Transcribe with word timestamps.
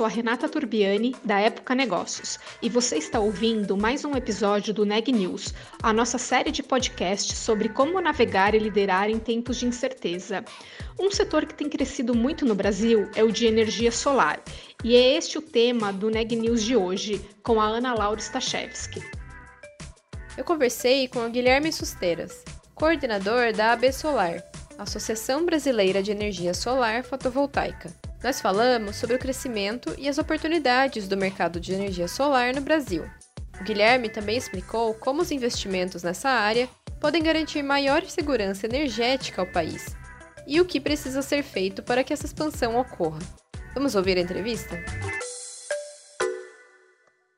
sou 0.00 0.06
a 0.06 0.08
Renata 0.08 0.48
Turbiani, 0.48 1.14
da 1.22 1.38
Época 1.38 1.74
Negócios, 1.74 2.38
e 2.62 2.70
você 2.70 2.96
está 2.96 3.20
ouvindo 3.20 3.76
mais 3.76 4.02
um 4.02 4.16
episódio 4.16 4.72
do 4.72 4.86
Neg 4.86 5.12
News, 5.12 5.52
a 5.82 5.92
nossa 5.92 6.16
série 6.16 6.50
de 6.50 6.62
podcasts 6.62 7.36
sobre 7.36 7.68
como 7.68 8.00
navegar 8.00 8.54
e 8.54 8.58
liderar 8.58 9.10
em 9.10 9.18
tempos 9.18 9.58
de 9.58 9.66
incerteza. 9.66 10.42
Um 10.98 11.10
setor 11.10 11.44
que 11.44 11.52
tem 11.52 11.68
crescido 11.68 12.14
muito 12.14 12.46
no 12.46 12.54
Brasil 12.54 13.10
é 13.14 13.22
o 13.22 13.30
de 13.30 13.44
energia 13.44 13.92
solar, 13.92 14.40
e 14.82 14.96
é 14.96 15.18
este 15.18 15.36
o 15.36 15.42
tema 15.42 15.92
do 15.92 16.08
Neg 16.08 16.34
News 16.34 16.64
de 16.64 16.74
hoje, 16.74 17.20
com 17.42 17.60
a 17.60 17.66
Ana 17.66 17.92
Laura 17.92 18.22
Stachewski. 18.22 19.02
Eu 20.34 20.44
conversei 20.44 21.08
com 21.08 21.26
o 21.26 21.30
Guilherme 21.30 21.70
Susteiras, 21.70 22.42
coordenador 22.74 23.52
da 23.52 23.72
AB 23.72 23.92
Solar, 23.92 24.42
Associação 24.78 25.44
Brasileira 25.44 26.02
de 26.02 26.10
Energia 26.10 26.54
Solar 26.54 27.04
Fotovoltaica. 27.04 28.09
Nós 28.22 28.38
falamos 28.38 28.96
sobre 28.96 29.16
o 29.16 29.18
crescimento 29.18 29.94
e 29.96 30.06
as 30.06 30.18
oportunidades 30.18 31.08
do 31.08 31.16
mercado 31.16 31.58
de 31.58 31.72
energia 31.72 32.06
solar 32.06 32.54
no 32.54 32.60
Brasil. 32.60 33.04
O 33.58 33.64
Guilherme 33.64 34.10
também 34.10 34.36
explicou 34.36 34.92
como 34.92 35.22
os 35.22 35.30
investimentos 35.30 36.02
nessa 36.02 36.28
área 36.28 36.68
podem 37.00 37.22
garantir 37.22 37.62
maior 37.62 38.02
segurança 38.04 38.66
energética 38.66 39.40
ao 39.40 39.46
país 39.46 39.96
e 40.46 40.60
o 40.60 40.66
que 40.66 40.78
precisa 40.78 41.22
ser 41.22 41.42
feito 41.42 41.82
para 41.82 42.04
que 42.04 42.12
essa 42.12 42.26
expansão 42.26 42.78
ocorra. 42.78 43.20
Vamos 43.74 43.94
ouvir 43.94 44.18
a 44.18 44.20
entrevista? 44.20 44.76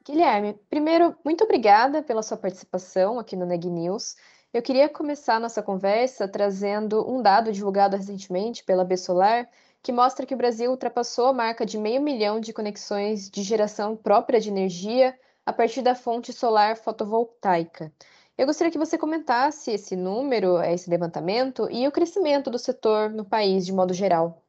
Guilherme, 0.05 0.58
primeiro, 0.69 1.14
muito 1.24 1.44
obrigada 1.44 2.02
pela 2.02 2.24
sua 2.24 2.36
participação 2.36 3.20
aqui 3.20 3.36
no 3.36 3.46
Neg 3.46 3.70
News. 3.70 4.17
Eu 4.52 4.61
queria 4.61 4.89
começar 4.89 5.39
nossa 5.39 5.62
conversa 5.62 6.27
trazendo 6.27 7.08
um 7.08 7.22
dado 7.22 7.52
divulgado 7.52 7.96
recentemente 7.96 8.64
pela 8.64 8.84
B 8.84 8.96
Solar 8.96 9.48
que 9.83 9.92
mostra 9.92 10.25
que 10.25 10.34
o 10.34 10.36
Brasil 10.36 10.70
ultrapassou 10.70 11.27
a 11.27 11.33
marca 11.33 11.66
de 11.66 11.77
meio 11.77 12.00
milhão 12.00 12.38
de 12.38 12.52
conexões 12.52 13.28
de 13.28 13.42
geração 13.42 13.97
própria 13.97 14.41
de 14.41 14.48
energia 14.48 15.14
a 15.44 15.52
partir 15.52 15.83
da 15.83 15.94
fonte 15.94 16.33
solar 16.33 16.77
fotovoltaica. 16.77 17.92
Eu 18.39 18.46
gostaria 18.46 18.70
que 18.70 18.79
você 18.79 18.96
comentasse 18.96 19.73
esse 19.73 19.96
número, 19.96 20.62
esse 20.62 20.89
levantamento 20.89 21.68
e 21.70 21.86
o 21.86 21.92
crescimento 21.92 22.48
do 22.48 22.58
setor 22.58 23.11
no 23.11 23.24
país 23.24 23.67
de 23.67 23.73
modo 23.73 23.92
geral. 23.92 24.42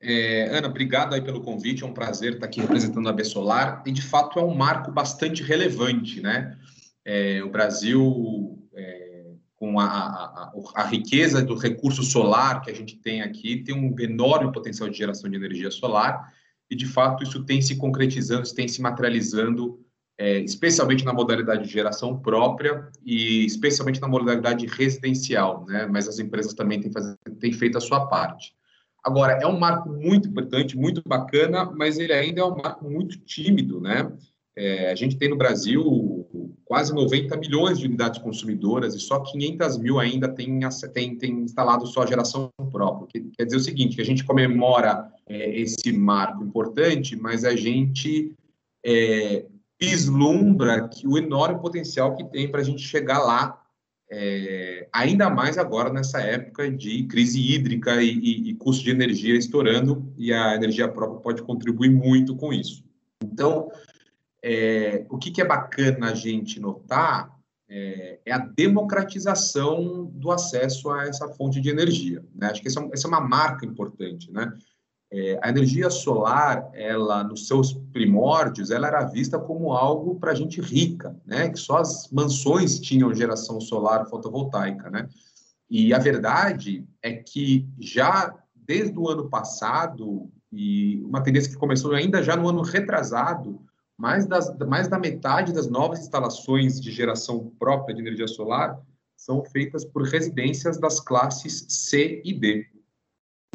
É, 0.00 0.48
Ana, 0.50 0.68
obrigado 0.68 1.14
aí 1.14 1.22
pelo 1.22 1.40
convite, 1.42 1.82
é 1.82 1.86
um 1.86 1.94
prazer 1.94 2.34
estar 2.34 2.46
aqui 2.46 2.60
representando 2.60 3.08
a 3.08 3.12
B 3.12 3.24
Solar 3.24 3.82
e 3.86 3.92
de 3.92 4.02
fato 4.02 4.38
é 4.38 4.42
um 4.42 4.54
marco 4.54 4.90
bastante 4.90 5.42
relevante, 5.42 6.20
né? 6.20 6.58
É, 7.04 7.42
o 7.42 7.50
Brasil 7.50 8.58
com 9.64 9.80
a, 9.80 9.86
a, 9.86 10.52
a, 10.74 10.84
riqueza 10.84 11.42
do 11.42 11.54
recurso 11.54 12.02
solar 12.02 12.60
que 12.60 12.70
a 12.70 12.74
gente 12.74 12.98
tem 12.98 13.22
aqui, 13.22 13.64
tem 13.64 13.74
um 13.74 13.98
enorme 13.98 14.52
potencial 14.52 14.90
de 14.90 14.98
geração 14.98 15.30
de 15.30 15.36
energia 15.36 15.70
solar, 15.70 16.30
e 16.70 16.76
de 16.76 16.86
fato 16.86 17.22
isso 17.22 17.42
tem 17.44 17.62
se 17.62 17.76
concretizando, 17.76 18.42
isso 18.42 18.54
tem 18.54 18.68
se 18.68 18.82
materializando, 18.82 19.80
é, 20.18 20.38
especialmente 20.40 21.02
na 21.02 21.14
modalidade 21.14 21.64
de 21.64 21.72
geração 21.72 22.20
própria 22.20 22.90
e 23.02 23.46
especialmente 23.46 24.02
na 24.02 24.06
modalidade 24.06 24.66
residencial, 24.66 25.64
né? 25.66 25.86
mas 25.86 26.06
as 26.06 26.18
empresas 26.18 26.52
também 26.52 26.78
têm, 26.78 26.92
faz, 26.92 27.16
têm 27.40 27.52
feito 27.54 27.78
a 27.78 27.80
sua 27.80 28.04
parte. 28.06 28.54
Agora, 29.02 29.32
é 29.40 29.46
um 29.46 29.58
marco 29.58 29.88
muito 29.88 30.28
importante, 30.28 30.76
muito 30.76 31.00
bacana, 31.06 31.64
mas 31.64 31.98
ele 31.98 32.12
ainda 32.12 32.42
é 32.42 32.44
um 32.44 32.56
marco 32.56 32.84
muito 32.84 33.18
tímido, 33.18 33.80
né? 33.80 34.12
É, 34.56 34.90
a 34.90 34.94
gente 34.94 35.16
tem 35.16 35.28
no 35.28 35.36
Brasil 35.36 35.82
quase 36.74 36.92
90 36.92 37.36
milhões 37.36 37.78
de 37.78 37.86
unidades 37.86 38.20
consumidoras 38.20 38.96
e 38.96 38.98
só 38.98 39.20
500 39.20 39.78
mil 39.78 40.00
ainda 40.00 40.28
tem, 40.28 40.58
tem, 40.92 41.16
tem 41.16 41.32
instalado 41.38 41.86
sua 41.86 42.04
geração 42.04 42.50
própria. 42.72 43.06
Que, 43.06 43.30
quer 43.30 43.44
dizer 43.44 43.58
o 43.58 43.60
seguinte, 43.60 43.94
que 43.94 44.02
a 44.02 44.04
gente 44.04 44.24
comemora 44.24 45.08
é, 45.24 45.56
esse 45.56 45.92
marco 45.92 46.42
importante, 46.42 47.14
mas 47.14 47.44
a 47.44 47.54
gente 47.54 48.34
é, 48.84 49.46
vislumbra 49.80 50.88
que 50.88 51.06
o 51.06 51.16
enorme 51.16 51.60
potencial 51.60 52.16
que 52.16 52.24
tem 52.24 52.50
para 52.50 52.60
a 52.60 52.64
gente 52.64 52.82
chegar 52.82 53.20
lá, 53.20 53.62
é, 54.10 54.88
ainda 54.92 55.30
mais 55.30 55.56
agora 55.58 55.92
nessa 55.92 56.20
época 56.22 56.68
de 56.68 57.04
crise 57.04 57.40
hídrica 57.40 58.02
e, 58.02 58.18
e, 58.18 58.50
e 58.50 58.54
custo 58.54 58.82
de 58.82 58.90
energia 58.90 59.36
estourando, 59.38 60.12
e 60.18 60.32
a 60.32 60.56
energia 60.56 60.88
própria 60.88 61.20
pode 61.20 61.42
contribuir 61.42 61.90
muito 61.90 62.34
com 62.34 62.52
isso. 62.52 62.82
Então, 63.22 63.70
é, 64.46 65.06
o 65.08 65.16
que, 65.16 65.30
que, 65.30 65.40
é 65.40 65.44
bacana 65.44 66.10
a 66.10 66.14
gente 66.14 66.60
notar 66.60 67.34
é, 67.66 68.20
é, 68.26 68.32
a 68.32 68.36
democratização 68.36 70.04
do 70.12 70.30
acesso 70.30 70.90
a 70.90 71.06
essa 71.06 71.26
fonte 71.30 71.62
de 71.62 71.70
energia. 71.70 72.22
Né? 72.34 72.48
Acho 72.48 72.60
que 72.60 72.68
essa, 72.68 72.78
é 72.78 72.88
essa, 72.92 73.06
é 73.06 73.08
uma 73.08 73.22
marca 73.22 73.64
importante. 73.64 74.30
Né? 74.30 74.52
É, 75.10 75.38
a 75.42 75.48
energia 75.48 75.88
solar, 75.88 76.70
ela 76.74 77.24
nos 77.24 77.46
seus 77.46 77.72
primórdios, 77.72 78.70
ela 78.70 78.86
era 78.86 79.04
vista 79.04 79.38
como 79.38 79.72
algo 79.72 80.16
para 80.16 80.34
gente 80.34 80.60
rica, 80.60 81.18
né? 81.24 81.48
que 81.48 81.58
só 81.58 81.78
as 81.78 82.10
mansões 82.10 82.78
tinham 82.78 83.14
geração 83.14 83.58
solar 83.62 84.04
fotovoltaica. 84.10 84.90
Né? 84.90 85.08
E 85.70 85.94
a 85.94 85.98
verdade 85.98 86.86
é 87.02 87.14
que 87.14 87.66
já 87.80 88.34
desde 88.54 88.98
o 88.98 89.08
ano 89.08 89.30
passado, 89.30 90.30
e 90.52 91.02
uma 91.02 91.22
tendência 91.22 91.50
que 91.50 91.56
começou 91.56 91.92
ainda 91.92 92.22
já 92.22 92.36
no 92.36 92.48
ano 92.48 92.62
retrasado, 92.62 93.60
mais, 94.04 94.26
das, 94.26 94.54
mais 94.58 94.86
da 94.86 94.98
metade 94.98 95.50
das 95.50 95.66
novas 95.66 96.00
instalações 96.00 96.78
de 96.78 96.92
geração 96.92 97.50
própria 97.58 97.94
de 97.94 98.02
energia 98.02 98.28
solar 98.28 98.78
são 99.16 99.42
feitas 99.42 99.82
por 99.82 100.02
residências 100.02 100.78
das 100.78 101.00
classes 101.00 101.64
C 101.70 102.20
e 102.22 102.38
D. 102.38 102.66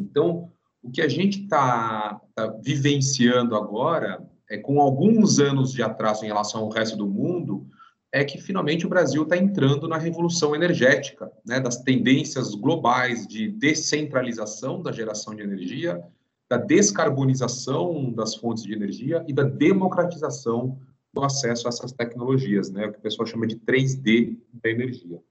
Então, 0.02 0.52
o 0.82 0.90
que 0.90 1.04
a 1.04 1.08
gente 1.08 1.44
está 1.44 2.20
tá 2.34 2.48
vivenciando 2.64 3.56
agora, 3.56 4.28
é 4.50 4.58
com 4.58 4.82
alguns 4.82 5.38
anos 5.38 5.72
de 5.72 5.84
atraso 5.84 6.26
em 6.26 6.30
relação 6.30 6.62
ao 6.62 6.70
resto 6.70 6.98
do 6.98 7.06
mundo, 7.06 7.68
é 8.12 8.24
que 8.24 8.42
finalmente 8.42 8.88
o 8.88 8.90
Brasil 8.90 9.22
está 9.22 9.38
entrando 9.38 9.88
na 9.88 10.00
revolução 10.00 10.56
energética, 10.56 11.32
né, 11.46 11.60
das 11.60 11.84
tendências 11.84 12.56
globais 12.56 13.28
de 13.28 13.50
descentralização 13.50 14.82
da 14.82 14.92
geração 14.92 15.36
de 15.36 15.44
energia 15.44 16.04
da 16.50 16.58
descarbonização 16.58 18.12
das 18.12 18.36
fontes 18.36 18.64
de 18.64 18.74
energia 18.74 19.24
e 19.28 19.34
da 19.34 19.44
democratização 19.44 20.80
do 21.14 21.24
acesso 21.24 21.68
a 21.68 21.70
essas 21.70 21.92
tecnologias, 21.92 22.70
né, 22.72 22.88
o 22.88 22.92
que 22.92 23.00
o 23.00 23.02
pessoal 23.02 23.26
chama 23.26 23.46
de 23.46 23.56
3D 23.58 24.38
da 24.52 24.70
energia. 24.70 25.22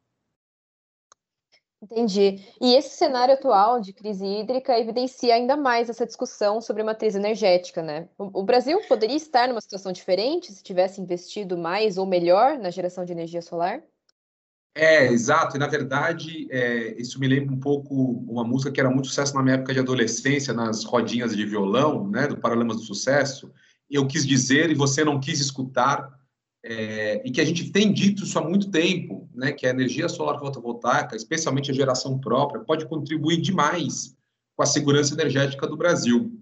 Entendi. 1.80 2.44
E 2.60 2.74
esse 2.74 2.96
cenário 2.96 3.34
atual 3.34 3.80
de 3.80 3.92
crise 3.92 4.26
hídrica 4.26 4.78
evidencia 4.78 5.34
ainda 5.34 5.56
mais 5.56 5.88
essa 5.88 6.04
discussão 6.04 6.60
sobre 6.60 6.82
matriz 6.82 7.14
energética, 7.14 7.82
né? 7.82 8.08
O, 8.18 8.42
Brasil 8.42 8.80
poderia 8.88 9.16
estar 9.16 9.46
numa 9.46 9.60
situação 9.60 9.92
diferente 9.92 10.52
se 10.52 10.60
tivesse 10.60 11.00
investido 11.00 11.56
mais 11.56 11.96
ou 11.96 12.04
melhor 12.04 12.58
na 12.58 12.70
geração 12.70 13.04
de 13.04 13.12
energia 13.12 13.40
solar? 13.40 13.80
É, 14.74 15.06
exato. 15.06 15.56
E, 15.56 15.58
na 15.58 15.66
verdade, 15.66 16.46
é, 16.50 17.00
isso 17.00 17.18
me 17.18 17.26
lembra 17.26 17.54
um 17.54 17.58
pouco 17.58 17.94
uma 18.28 18.44
música 18.44 18.70
que 18.70 18.80
era 18.80 18.90
muito 18.90 19.08
sucesso 19.08 19.34
na 19.34 19.42
minha 19.42 19.56
época 19.56 19.72
de 19.72 19.80
adolescência, 19.80 20.54
nas 20.54 20.84
rodinhas 20.84 21.36
de 21.36 21.44
violão, 21.44 22.08
né, 22.08 22.28
do 22.28 22.36
Paralamas 22.36 22.76
do 22.76 22.82
Sucesso. 22.82 23.52
Eu 23.90 24.06
quis 24.06 24.26
dizer 24.26 24.70
e 24.70 24.74
você 24.74 25.04
não 25.04 25.18
quis 25.18 25.40
escutar, 25.40 26.16
é, 26.64 27.22
e 27.26 27.30
que 27.30 27.40
a 27.40 27.44
gente 27.44 27.70
tem 27.72 27.92
dito 27.92 28.24
isso 28.24 28.38
há 28.38 28.42
muito 28.42 28.70
tempo, 28.70 29.28
né, 29.34 29.52
que 29.52 29.66
a 29.66 29.70
energia 29.70 30.08
solar 30.08 30.38
fotovoltaica, 30.38 31.16
especialmente 31.16 31.70
a 31.70 31.74
geração 31.74 32.18
própria, 32.18 32.62
pode 32.62 32.86
contribuir 32.86 33.40
demais 33.40 34.16
com 34.56 34.62
a 34.62 34.66
segurança 34.66 35.14
energética 35.14 35.66
do 35.66 35.76
Brasil. 35.76 36.32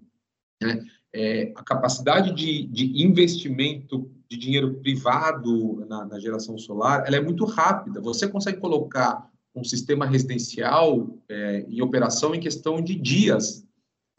Né? 0.61 0.83
É, 1.13 1.51
a 1.55 1.63
capacidade 1.63 2.33
de, 2.33 2.67
de, 2.67 3.03
investimento 3.03 4.09
de 4.29 4.37
dinheiro 4.37 4.75
privado 4.75 5.85
na, 5.87 6.05
na, 6.05 6.19
geração 6.19 6.57
solar 6.57 7.03
ela 7.07 7.15
é 7.15 7.21
muito 7.21 7.45
rápida. 7.45 8.01
Você 8.01 8.27
consegue 8.27 8.59
colocar 8.59 9.29
um 9.55 9.63
sistema 9.63 10.05
residencial 10.05 11.17
é, 11.29 11.65
em 11.67 11.81
operação 11.81 12.35
em 12.35 12.39
questão 12.39 12.81
de 12.81 12.95
dias. 12.95 13.65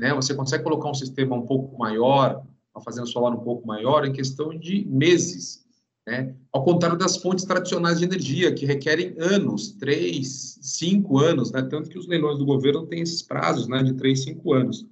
Né? 0.00 0.12
Você 0.14 0.35
consegue 0.35 0.64
colocar 0.64 0.90
um 0.90 0.94
sistema 0.94 1.37
um 1.37 1.46
pouco 1.46 1.79
maior, 1.79 2.43
uma 2.75 2.82
fazenda 2.82 3.06
solar 3.06 3.32
um 3.32 3.44
pouco 3.44 3.67
maior, 3.67 4.05
em 4.05 4.12
questão 4.12 4.56
de 4.56 4.85
meses. 4.87 5.64
Né? 6.06 6.35
Ao 6.50 6.64
contrário 6.64 6.96
das 6.96 7.19
fontes 7.19 7.44
tradicionais 7.44 7.99
de 7.99 8.05
energia, 8.05 8.52
que 8.52 8.64
requerem 8.64 9.14
anos, 9.19 9.73
três, 9.73 10.58
cinco 10.62 11.19
anos, 11.19 11.52
né? 11.52 11.62
tanto 11.62 11.90
que 11.90 11.99
os 11.99 12.08
leilões 12.08 12.38
do 12.38 12.46
governo 12.46 12.87
têm 12.87 13.02
esses 13.02 13.23
prazos 13.23 13.69
né? 13.69 13.82
de 13.82 13.93
três, 13.93 14.25
cinco 14.25 14.55
anos. 14.55 14.87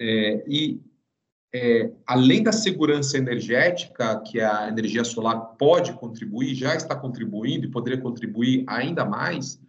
É, 0.00 0.44
e 0.48 0.80
é, 1.54 1.92
além 2.04 2.42
da 2.42 2.50
segurança 2.50 3.16
energética 3.16 4.20
que 4.22 4.40
a 4.40 4.66
energia 4.66 5.04
solar 5.04 5.54
pode 5.56 5.92
contribuir, 5.92 6.52
já 6.56 6.74
está 6.74 6.96
contribuindo 6.96 7.64
e 7.64 7.70
poderia 7.70 8.00
contribuir 8.00 8.64
ainda 8.66 9.04
mais, 9.04 9.60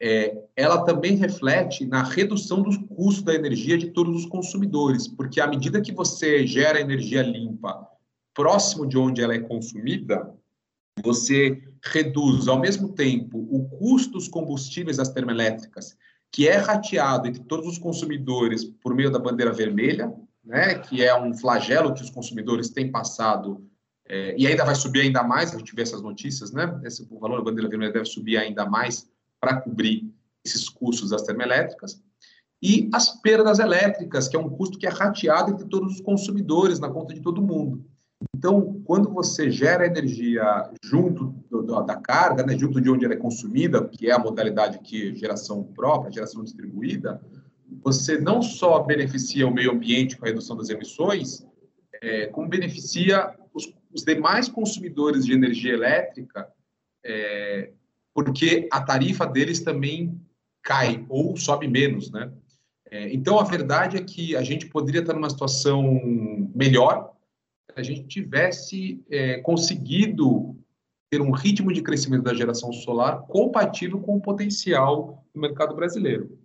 é, 0.00 0.42
ela 0.56 0.84
também 0.84 1.16
reflete 1.16 1.84
na 1.84 2.02
redução 2.02 2.62
dos 2.62 2.78
custos 2.78 3.22
da 3.22 3.34
energia 3.34 3.76
de 3.76 3.90
todos 3.90 4.16
os 4.16 4.26
consumidores, 4.26 5.06
porque 5.06 5.38
à 5.38 5.46
medida 5.46 5.82
que 5.82 5.92
você 5.92 6.46
gera 6.46 6.80
energia 6.80 7.22
limpa 7.22 7.86
próximo 8.32 8.86
de 8.86 8.96
onde 8.96 9.22
ela 9.22 9.34
é 9.34 9.38
consumida, 9.38 10.34
você 11.04 11.62
reduz 11.84 12.48
ao 12.48 12.58
mesmo 12.58 12.88
tempo 12.88 13.46
o 13.50 13.68
custo 13.68 14.12
dos 14.12 14.28
combustíveis 14.28 14.96
das 14.96 15.10
termoelétricas, 15.10 15.94
que 16.32 16.48
é 16.48 16.56
rateado 16.56 17.28
entre 17.28 17.42
todos 17.44 17.66
os 17.66 17.78
consumidores 17.78 18.64
por 18.64 18.94
meio 18.94 19.10
da 19.10 19.18
bandeira 19.18 19.52
vermelha, 19.52 20.10
né, 20.44 20.74
que 20.74 21.04
é 21.04 21.18
um 21.18 21.34
flagelo 21.34 21.94
que 21.94 22.02
os 22.02 22.10
consumidores 22.10 22.70
têm 22.70 22.90
passado 22.90 23.64
é, 24.08 24.34
e 24.36 24.46
ainda 24.46 24.64
vai 24.64 24.74
subir 24.74 25.00
ainda 25.00 25.22
mais, 25.22 25.54
a 25.54 25.58
gente 25.58 25.74
vê 25.74 25.82
essas 25.82 26.02
notícias, 26.02 26.52
né? 26.52 26.80
Esse, 26.84 27.06
o 27.08 27.18
valor 27.18 27.38
da 27.38 27.44
bandeira 27.44 27.68
vermelha 27.68 27.92
deve 27.92 28.04
subir 28.04 28.36
ainda 28.36 28.66
mais 28.66 29.08
para 29.40 29.60
cobrir 29.60 30.12
esses 30.44 30.68
custos 30.68 31.10
das 31.10 31.22
termoelétricas. 31.22 32.02
E 32.60 32.90
as 32.92 33.20
perdas 33.20 33.58
elétricas, 33.58 34.28
que 34.28 34.36
é 34.36 34.38
um 34.38 34.50
custo 34.50 34.78
que 34.78 34.86
é 34.86 34.90
rateado 34.90 35.52
entre 35.52 35.66
todos 35.66 35.94
os 35.94 36.00
consumidores, 36.00 36.78
na 36.78 36.88
conta 36.88 37.14
de 37.14 37.20
todo 37.20 37.42
mundo. 37.42 37.84
Então, 38.36 38.80
quando 38.84 39.10
você 39.10 39.50
gera 39.50 39.86
energia 39.86 40.70
junto 40.84 41.34
do, 41.50 41.62
do, 41.62 41.82
da 41.82 41.96
carga, 41.96 42.44
né, 42.44 42.56
junto 42.56 42.80
de 42.80 42.88
onde 42.88 43.04
ela 43.04 43.14
é 43.14 43.16
consumida, 43.16 43.88
que 43.88 44.08
é 44.08 44.12
a 44.12 44.18
modalidade 44.18 44.78
que 44.78 45.14
geração 45.14 45.64
própria, 45.64 46.12
geração 46.12 46.44
distribuída, 46.44 47.20
você 47.82 48.18
não 48.18 48.42
só 48.42 48.80
beneficia 48.80 49.46
o 49.46 49.54
meio 49.54 49.72
ambiente 49.72 50.16
com 50.16 50.24
a 50.24 50.28
redução 50.28 50.56
das 50.56 50.68
emissões, 50.68 51.46
é, 52.02 52.26
como 52.26 52.48
beneficia 52.48 53.34
os, 53.54 53.72
os, 53.92 54.04
demais 54.04 54.48
consumidores 54.48 55.24
de 55.24 55.32
energia 55.32 55.72
elétrica, 55.72 56.48
é, 57.04 57.70
porque 58.14 58.68
a 58.70 58.80
tarifa 58.80 59.26
deles 59.26 59.60
também 59.60 60.20
cai 60.62 61.04
ou 61.08 61.36
sobe 61.36 61.68
menos, 61.68 62.10
né? 62.10 62.32
É, 62.90 63.12
então, 63.12 63.38
a 63.38 63.44
verdade 63.44 63.96
é 63.96 64.02
que 64.02 64.36
a 64.36 64.42
gente 64.42 64.66
poderia 64.66 65.00
estar 65.00 65.14
numa 65.14 65.30
situação 65.30 65.82
melhor 66.54 67.12
a 67.76 67.82
gente 67.82 68.04
tivesse 68.04 69.02
é, 69.10 69.38
conseguido 69.38 70.56
ter 71.10 71.20
um 71.20 71.30
ritmo 71.30 71.72
de 71.72 71.82
crescimento 71.82 72.22
da 72.22 72.34
geração 72.34 72.72
solar 72.72 73.22
compatível 73.22 74.00
com 74.00 74.16
o 74.16 74.20
potencial 74.20 75.24
do 75.34 75.40
mercado 75.40 75.74
brasileiro. 75.74 76.38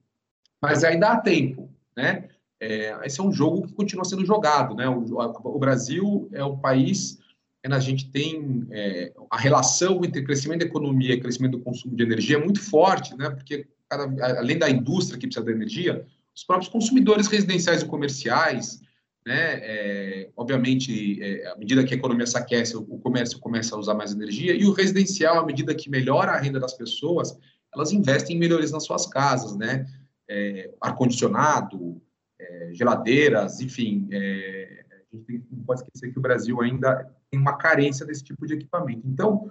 Mas 0.62 0.83
ainda 0.83 1.09
há 1.09 1.19
tempo, 1.19 1.69
né? 1.95 2.30
É, 2.59 2.98
esse 3.06 3.19
é 3.19 3.24
um 3.24 3.31
jogo 3.31 3.68
que 3.68 3.74
continua 3.74 4.04
sendo 4.04 4.25
jogado, 4.25 4.75
né? 4.75 4.88
O, 4.89 5.06
o 5.44 5.59
Brasil 5.59 6.27
é 6.33 6.44
um 6.44 6.57
país 6.57 7.19
que 7.63 7.71
a 7.71 7.80
gente 7.80 8.09
tem 8.09 8.65
é, 8.71 9.13
a 9.30 9.38
relação 9.38 10.04
entre 10.04 10.24
crescimento 10.24 10.62
da 10.62 10.65
economia 10.65 11.13
e 11.13 11.19
crescimento 11.19 11.57
do 11.57 11.63
consumo 11.63 11.95
de 11.95 12.04
energia 12.04 12.38
é 12.38 12.44
muito 12.44 12.62
forte, 12.62 13.15
né? 13.15 13.30
Porque 13.30 13.68
cada, 13.89 14.04
além 14.39 14.57
da 14.57 14.69
indústria 14.69 15.19
que 15.19 15.27
precisa 15.27 15.45
da 15.45 15.51
energia, 15.51 16.06
os 16.36 16.44
próprios 16.44 16.69
consumidores 16.69 17.27
residenciais 17.27 17.81
e 17.81 17.86
comerciais 17.86 18.81
né? 19.27 19.59
É, 19.62 20.30
obviamente, 20.38 21.21
é, 21.21 21.51
à 21.51 21.57
medida 21.57 21.83
que 21.83 21.94
a 21.94 21.98
economia 21.98 22.25
se 22.25 22.38
aquece, 22.38 22.77
o, 22.77 22.80
o 22.89 22.98
comércio 22.98 23.38
começa 23.39 23.75
a 23.75 23.77
usar 23.77 23.94
mais 23.94 24.13
energia, 24.13 24.56
e 24.56 24.63
o 24.63 24.71
residencial, 24.71 25.39
à 25.39 25.45
medida 25.45 25.75
que 25.75 25.89
melhora 25.89 26.31
a 26.31 26.39
renda 26.39 26.62
das 26.62 26.74
pessoas, 26.74 27.38
elas 27.75 27.92
investem 27.92 28.38
em 28.38 28.39
melhorias 28.39 28.71
nas 28.71 28.86
suas 28.86 29.06
casas, 29.06 29.57
né? 29.57 29.86
É, 30.29 30.74
ar-condicionado, 30.81 32.01
é, 32.39 32.71
geladeiras, 32.74 33.62
enfim. 33.62 34.07
É, 34.12 34.85
a 35.13 35.31
gente 35.31 35.47
não 35.51 35.63
pode 35.63 35.81
esquecer 35.81 36.12
que 36.12 36.19
o 36.19 36.21
Brasil 36.21 36.62
ainda 36.62 37.09
tem 37.29 37.39
uma 37.39 37.57
carência 37.57 38.06
desse 38.06 38.24
tipo 38.24 38.45
de 38.45 38.53
equipamento. 38.53 39.07
Então, 39.07 39.50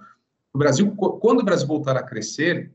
o 0.53 0.57
Brasil, 0.57 0.95
quando 0.95 1.41
o 1.41 1.45
Brasil 1.45 1.67
voltar 1.67 1.97
a 1.97 2.03
crescer, 2.03 2.71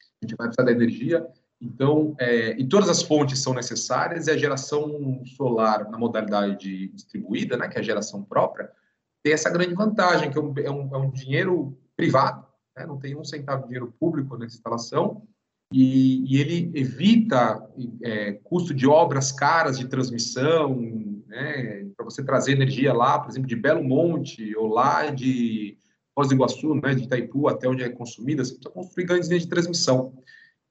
a 0.00 0.26
gente 0.26 0.36
vai 0.36 0.46
precisar 0.46 0.64
da 0.64 0.72
energia, 0.72 1.26
então, 1.60 2.14
é, 2.18 2.50
e 2.60 2.68
todas 2.68 2.88
as 2.88 3.02
fontes 3.02 3.38
são 3.38 3.54
necessárias, 3.54 4.26
e 4.26 4.30
a 4.30 4.36
geração 4.36 5.22
solar 5.36 5.88
na 5.90 5.96
modalidade 5.96 6.88
distribuída, 6.88 7.56
né, 7.56 7.68
que 7.68 7.78
é 7.78 7.80
a 7.80 7.84
geração 7.84 8.22
própria, 8.22 8.70
tem 9.22 9.32
essa 9.32 9.50
grande 9.50 9.74
vantagem, 9.74 10.30
que 10.30 10.38
é 10.38 10.40
um, 10.40 10.54
é 10.58 10.70
um, 10.70 11.04
é 11.04 11.10
dinheiro 11.10 11.78
privado, 11.96 12.46
né, 12.76 12.84
não 12.84 12.98
tem 12.98 13.16
um 13.16 13.24
centavo 13.24 13.62
de 13.62 13.68
dinheiro 13.68 13.94
público 13.98 14.36
nessa 14.36 14.56
instalação, 14.56 15.26
e, 15.76 16.22
e 16.32 16.40
ele 16.40 16.70
evita 16.72 17.60
é, 18.00 18.34
custo 18.44 18.72
de 18.72 18.86
obras 18.86 19.32
caras 19.32 19.76
de 19.76 19.88
transmissão, 19.88 20.80
né, 21.26 21.88
para 21.96 22.04
você 22.04 22.22
trazer 22.22 22.52
energia 22.52 22.92
lá, 22.92 23.18
por 23.18 23.28
exemplo, 23.28 23.48
de 23.48 23.56
Belo 23.56 23.82
Monte, 23.82 24.54
ou 24.56 24.68
lá 24.68 25.10
de 25.10 25.76
Foz 26.14 26.28
do 26.28 26.34
Iguaçu, 26.34 26.76
né, 26.76 26.94
de 26.94 27.02
Itaipu, 27.02 27.48
até 27.48 27.68
onde 27.68 27.82
é 27.82 27.88
consumida, 27.88 28.44
você 28.44 28.52
precisa 28.52 28.72
construir 28.72 29.04
grandes 29.04 29.28
linhas 29.28 29.42
de 29.42 29.48
transmissão. 29.48 30.16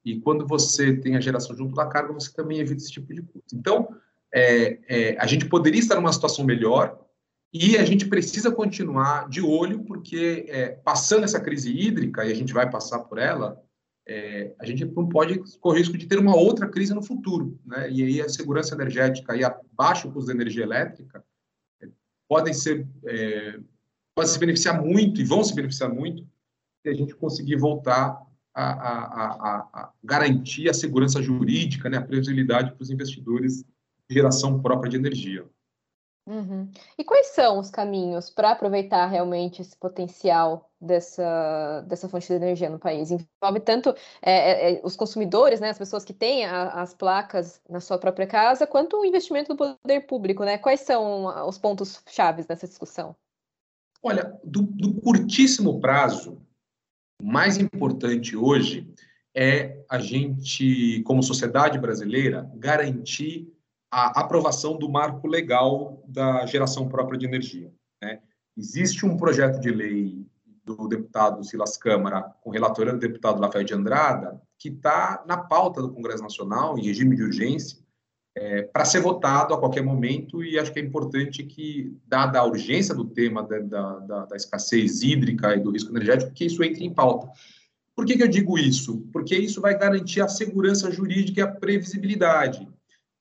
E 0.06 0.22
quando 0.22 0.48
você 0.48 0.96
tem 0.96 1.18
a 1.18 1.20
geração 1.20 1.54
junto 1.54 1.76
da 1.76 1.86
carga, 1.86 2.14
você 2.14 2.32
também 2.32 2.60
evita 2.60 2.82
esse 2.82 2.92
tipo 2.94 3.14
de 3.14 3.24
custo. 3.24 3.54
Então, 3.54 3.90
é, 4.34 4.80
é, 4.88 5.18
a 5.20 5.28
gente 5.28 5.48
poderia 5.48 5.82
estar 5.82 5.96
numa 5.96 6.14
situação 6.14 6.46
melhor 6.46 6.98
e 7.54 7.76
a 7.76 7.84
gente 7.84 8.06
precisa 8.06 8.50
continuar 8.50 9.28
de 9.28 9.42
olho, 9.42 9.84
porque 9.84 10.46
é, 10.48 10.70
passando 10.70 11.26
essa 11.26 11.42
crise 11.42 11.78
hídrica, 11.78 12.24
e 12.24 12.32
a 12.32 12.36
gente 12.36 12.54
vai 12.54 12.70
passar 12.70 13.00
por 13.00 13.18
ela, 13.18 13.62
é, 14.08 14.54
a 14.60 14.66
gente 14.66 14.86
não 14.86 15.08
pode 15.08 15.40
correr 15.60 15.80
risco 15.80 15.98
de 15.98 16.06
ter 16.06 16.20
uma 16.20 16.36
outra 16.36 16.68
crise 16.68 16.94
no 16.94 17.04
futuro. 17.04 17.60
Né? 17.66 17.90
E 17.90 18.04
aí 18.04 18.22
a 18.22 18.30
segurança 18.30 18.76
energética 18.76 19.36
e 19.36 19.44
a 19.44 19.58
baixo 19.72 20.12
custo 20.12 20.28
da 20.28 20.34
energia 20.34 20.64
elétrica 20.64 21.24
é, 21.82 21.88
podem 22.28 22.54
ser 22.54 22.88
é, 23.06 23.60
podem 24.16 24.32
se 24.32 24.40
beneficiar 24.40 24.82
muito 24.82 25.22
e 25.22 25.24
vão 25.24 25.44
se 25.44 25.56
beneficiar 25.56 25.90
muito 25.90 26.28
se 26.82 26.90
a 26.90 26.94
gente 26.94 27.16
conseguir 27.16 27.56
voltar 27.56 28.22
a, 28.54 28.64
a, 28.64 29.58
a, 29.74 29.94
garantir 30.04 30.70
a 30.70 30.74
segurança 30.74 31.22
jurídica, 31.22 31.90
né, 31.90 31.98
a 31.98 32.02
previsibilidade 32.02 32.72
para 32.74 32.84
os 32.84 32.92
investidores 32.92 33.64
de 33.64 34.14
geração 34.14 34.62
própria 34.62 34.90
de 34.90 34.98
energia. 34.98 35.46
Uhum. 36.26 36.72
E 36.98 37.04
quais 37.04 37.28
são 37.28 37.60
os 37.60 37.70
caminhos 37.70 38.30
para 38.30 38.52
aproveitar 38.52 39.08
realmente 39.08 39.62
esse 39.62 39.76
potencial 39.76 40.72
dessa, 40.80 41.82
dessa 41.82 42.08
fonte 42.08 42.28
de 42.28 42.34
energia 42.34 42.70
no 42.70 42.80
país? 42.80 43.12
Envolve 43.12 43.60
tanto 43.60 43.90
é, 44.22 44.32
é, 44.32 44.74
é 44.76 44.82
os 44.86 44.96
consumidores, 44.96 45.60
né, 45.60 45.70
as 45.70 45.78
pessoas 45.78 46.06
que 46.06 46.14
têm 46.14 46.46
a, 46.46 46.82
as 46.82 46.94
placas 46.94 47.62
na 47.70 47.82
sua 47.82 47.98
própria 47.98 48.26
casa, 48.26 48.66
quanto 48.66 48.98
o 48.98 49.06
investimento 49.06 49.54
do 49.54 49.58
poder 49.58 50.02
público. 50.08 50.46
Né? 50.46 50.58
Quais 50.58 50.80
são 50.82 51.26
os 51.48 51.58
pontos 51.58 52.02
chaves 52.08 52.46
dessa 52.46 52.68
discussão? 52.68 53.14
Olha, 54.02 54.38
do, 54.44 54.62
do 54.62 55.02
curtíssimo 55.02 55.80
prazo, 55.82 56.42
o 57.22 57.26
mais 57.26 57.58
importante 57.58 58.36
hoje 58.36 58.94
é 59.36 59.84
a 59.90 60.00
gente, 60.00 61.02
como 61.04 61.24
sociedade 61.24 61.78
brasileira, 61.80 62.50
garantir 62.56 63.53
a 63.94 64.22
aprovação 64.22 64.76
do 64.76 64.90
marco 64.90 65.28
legal 65.28 66.04
da 66.08 66.48
geração 66.48 66.90
própria 66.90 67.20
de 67.20 67.28
energia. 67.28 67.72
Né? 68.02 68.20
Existe 68.58 69.06
um 69.06 69.16
projeto 69.16 69.60
de 69.60 69.70
lei 69.70 70.26
do 70.66 70.88
deputado 70.88 71.44
Silas 71.44 71.78
Câmara, 71.78 72.24
com 72.42 72.50
relatoria 72.50 72.94
do 72.94 72.98
deputado 72.98 73.40
Rafael 73.40 73.64
de 73.64 73.74
Andrada, 73.74 74.42
que 74.58 74.70
está 74.70 75.24
na 75.28 75.38
pauta 75.38 75.80
do 75.80 75.92
Congresso 75.92 76.24
Nacional, 76.24 76.76
em 76.80 76.84
regime 76.84 77.16
de 77.16 77.22
urgência, 77.22 77.78
é, 78.36 78.64
para 78.64 78.84
ser 78.84 79.00
votado 79.00 79.54
a 79.54 79.60
qualquer 79.60 79.84
momento, 79.84 80.44
e 80.44 80.58
acho 80.58 80.74
que 80.74 80.80
é 80.80 80.84
importante 80.84 81.44
que, 81.44 81.96
dada 82.08 82.40
a 82.40 82.46
urgência 82.46 82.96
do 82.96 83.06
tema 83.06 83.44
da, 83.44 83.60
da, 84.00 84.26
da 84.26 84.36
escassez 84.36 85.04
hídrica 85.04 85.56
e 85.56 85.60
do 85.60 85.70
risco 85.70 85.92
energético, 85.92 86.32
que 86.32 86.46
isso 86.46 86.64
entre 86.64 86.84
em 86.84 86.92
pauta. 86.92 87.30
Por 87.96 88.06
que, 88.06 88.18
que 88.18 88.24
eu 88.24 88.28
digo 88.28 88.58
isso? 88.58 89.08
Porque 89.14 89.36
isso 89.36 89.62
vai 89.62 89.78
garantir 89.78 90.22
a 90.22 90.28
segurança 90.28 90.90
jurídica 90.90 91.42
e 91.42 91.44
a 91.44 91.52
previsibilidade. 91.52 92.68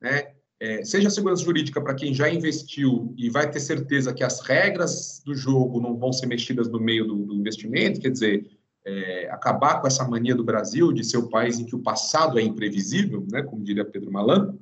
Né? 0.01 0.32
É, 0.63 0.85
seja 0.85 1.11
segurança 1.11 1.43
jurídica 1.43 1.81
para 1.81 1.93
quem 1.93 2.15
já 2.15 2.33
investiu 2.33 3.13
e 3.19 3.29
vai 3.29 3.51
ter 3.51 3.59
certeza 3.59 4.15
que 4.15 4.23
as 4.23 4.41
regras 4.43 5.21
do 5.27 5.35
jogo 5.35 5.81
não 5.81 5.99
vão 5.99 6.13
ser 6.13 6.27
mexidas 6.27 6.69
no 6.69 6.79
meio 6.79 7.05
do, 7.05 7.17
do 7.27 7.35
investimento, 7.35 7.99
quer 7.99 8.11
dizer, 8.11 8.49
é, 8.87 9.29
acabar 9.29 9.81
com 9.81 9.89
essa 9.89 10.07
mania 10.07 10.37
do 10.37 10.45
Brasil 10.45 10.93
de 10.93 11.03
ser 11.03 11.17
o 11.17 11.29
país 11.29 11.59
em 11.59 11.65
que 11.65 11.75
o 11.75 11.83
passado 11.83 12.39
é 12.39 12.43
imprevisível, 12.43 13.27
né, 13.29 13.43
como 13.43 13.65
diria 13.65 13.85
Pedro 13.85 14.13
Malan, 14.13 14.57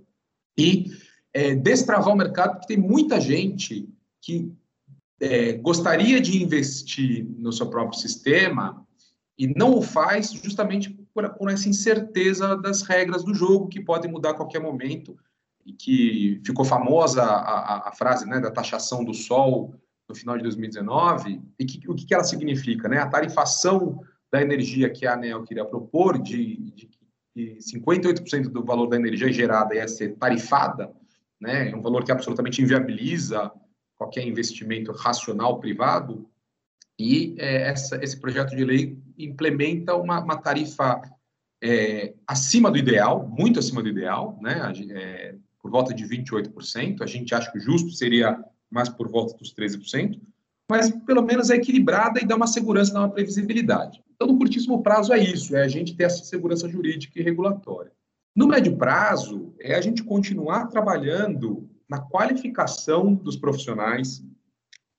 e 0.56 0.86
é, 1.34 1.54
destravar 1.54 2.14
o 2.14 2.16
mercado, 2.16 2.52
porque 2.52 2.68
tem 2.68 2.78
muita 2.78 3.20
gente 3.20 3.86
que 4.22 4.50
é, 5.20 5.52
gostaria 5.52 6.18
de 6.18 6.42
investir 6.42 7.26
no 7.36 7.52
seu 7.52 7.68
próprio 7.68 8.00
sistema 8.00 8.86
e 9.38 9.46
não 9.48 9.76
o 9.76 9.82
faz 9.82 10.32
justamente 10.32 10.88
por, 11.12 11.28
por, 11.34 11.50
essa 11.50 11.68
incerteza 11.68 12.56
das 12.56 12.80
regras 12.80 13.22
do 13.22 13.34
jogo 13.34 13.68
que 13.68 13.82
podem 13.82 14.10
mudar 14.10 14.30
a 14.30 14.34
qualquer 14.34 14.62
momento 14.62 15.14
e 15.70 15.72
que 15.72 16.40
ficou 16.44 16.64
famosa 16.64 17.22
a, 17.22 17.76
a, 17.76 17.88
a 17.88 17.92
frase 17.92 18.26
né, 18.26 18.40
da 18.40 18.50
taxação 18.50 19.04
do 19.04 19.14
sol 19.14 19.74
no 20.08 20.14
final 20.14 20.36
de 20.36 20.42
2019 20.42 21.40
e 21.58 21.64
que, 21.64 21.88
o 21.88 21.94
que 21.94 22.12
ela 22.12 22.24
significa, 22.24 22.88
né? 22.88 22.98
A 22.98 23.08
tarifação 23.08 24.00
da 24.32 24.42
energia 24.42 24.90
que 24.90 25.06
a 25.06 25.14
ANEL 25.14 25.44
queria 25.44 25.64
propor 25.64 26.20
de, 26.20 26.56
de, 26.72 26.90
de 27.36 27.58
58% 27.58 28.48
do 28.48 28.64
valor 28.64 28.88
da 28.88 28.96
energia 28.96 29.32
gerada 29.32 29.74
ia 29.74 29.86
ser 29.86 30.16
tarifada, 30.16 30.92
né? 31.40 31.70
É 31.70 31.76
um 31.76 31.82
valor 31.82 32.04
que 32.04 32.12
absolutamente 32.12 32.60
inviabiliza 32.60 33.52
qualquer 33.96 34.26
investimento 34.26 34.92
racional 34.92 35.60
privado. 35.60 36.28
E 36.98 37.36
é, 37.38 37.68
essa, 37.68 38.02
esse 38.02 38.18
projeto 38.18 38.56
de 38.56 38.64
lei 38.64 38.98
implementa 39.16 39.94
uma, 39.94 40.20
uma 40.20 40.36
tarifa 40.36 41.00
é, 41.62 42.14
acima 42.26 42.70
do 42.70 42.78
ideal, 42.78 43.28
muito 43.28 43.58
acima 43.58 43.82
do 43.82 43.88
ideal, 43.88 44.38
né? 44.40 44.72
É, 44.90 45.34
por 45.62 45.70
volta 45.70 45.94
de 45.94 46.04
28%. 46.04 47.02
A 47.02 47.06
gente 47.06 47.34
acha 47.34 47.50
que 47.50 47.58
o 47.58 47.60
justo 47.60 47.90
seria 47.90 48.42
mais 48.70 48.88
por 48.88 49.08
volta 49.08 49.36
dos 49.36 49.54
13%, 49.54 50.20
mas 50.70 50.90
pelo 51.04 51.22
menos 51.22 51.50
é 51.50 51.56
equilibrada 51.56 52.20
e 52.20 52.26
dá 52.26 52.36
uma 52.36 52.46
segurança, 52.46 52.92
dá 52.92 53.00
uma 53.00 53.10
previsibilidade. 53.10 54.02
Então, 54.14 54.28
no 54.28 54.38
curtíssimo 54.38 54.82
prazo 54.82 55.12
é 55.12 55.18
isso, 55.18 55.56
é 55.56 55.62
a 55.62 55.68
gente 55.68 55.96
ter 55.96 56.04
essa 56.04 56.24
segurança 56.24 56.68
jurídica 56.68 57.18
e 57.18 57.22
regulatória. 57.22 57.92
No 58.36 58.46
médio 58.46 58.76
prazo, 58.76 59.52
é 59.58 59.74
a 59.74 59.80
gente 59.80 60.04
continuar 60.04 60.66
trabalhando 60.68 61.68
na 61.88 62.00
qualificação 62.00 63.12
dos 63.12 63.36
profissionais, 63.36 64.24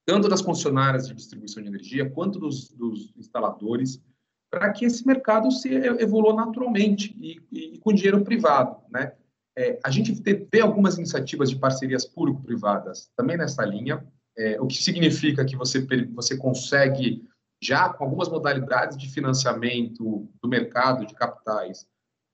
tanto 0.05 0.27
das 0.27 0.41
funcionárias 0.41 1.07
de 1.07 1.13
distribuição 1.13 1.63
de 1.63 1.69
energia, 1.69 2.09
quanto 2.09 2.37
dos, 2.37 2.69
dos 2.71 3.13
instaladores, 3.15 4.01
para 4.49 4.69
que 4.73 4.83
esse 4.83 5.07
mercado 5.07 5.49
se 5.49 5.69
evolua 5.73 6.33
naturalmente 6.33 7.15
e, 7.17 7.41
e, 7.49 7.75
e 7.75 7.77
com 7.77 7.93
dinheiro 7.93 8.21
privado, 8.21 8.75
né? 8.91 9.13
É, 9.57 9.79
a 9.83 9.89
gente 9.89 10.13
vê 10.51 10.61
algumas 10.61 10.97
iniciativas 10.97 11.49
de 11.49 11.57
parcerias 11.57 12.05
público-privadas 12.05 13.09
também 13.15 13.37
nessa 13.37 13.65
linha, 13.65 14.05
é, 14.37 14.59
o 14.61 14.67
que 14.67 14.81
significa 14.81 15.43
que 15.43 15.55
você, 15.57 15.85
você 16.13 16.37
consegue, 16.37 17.27
já 17.61 17.89
com 17.89 18.05
algumas 18.05 18.29
modalidades 18.29 18.97
de 18.97 19.09
financiamento 19.09 20.29
do 20.41 20.47
mercado 20.47 21.05
de 21.05 21.13
capitais, 21.13 21.85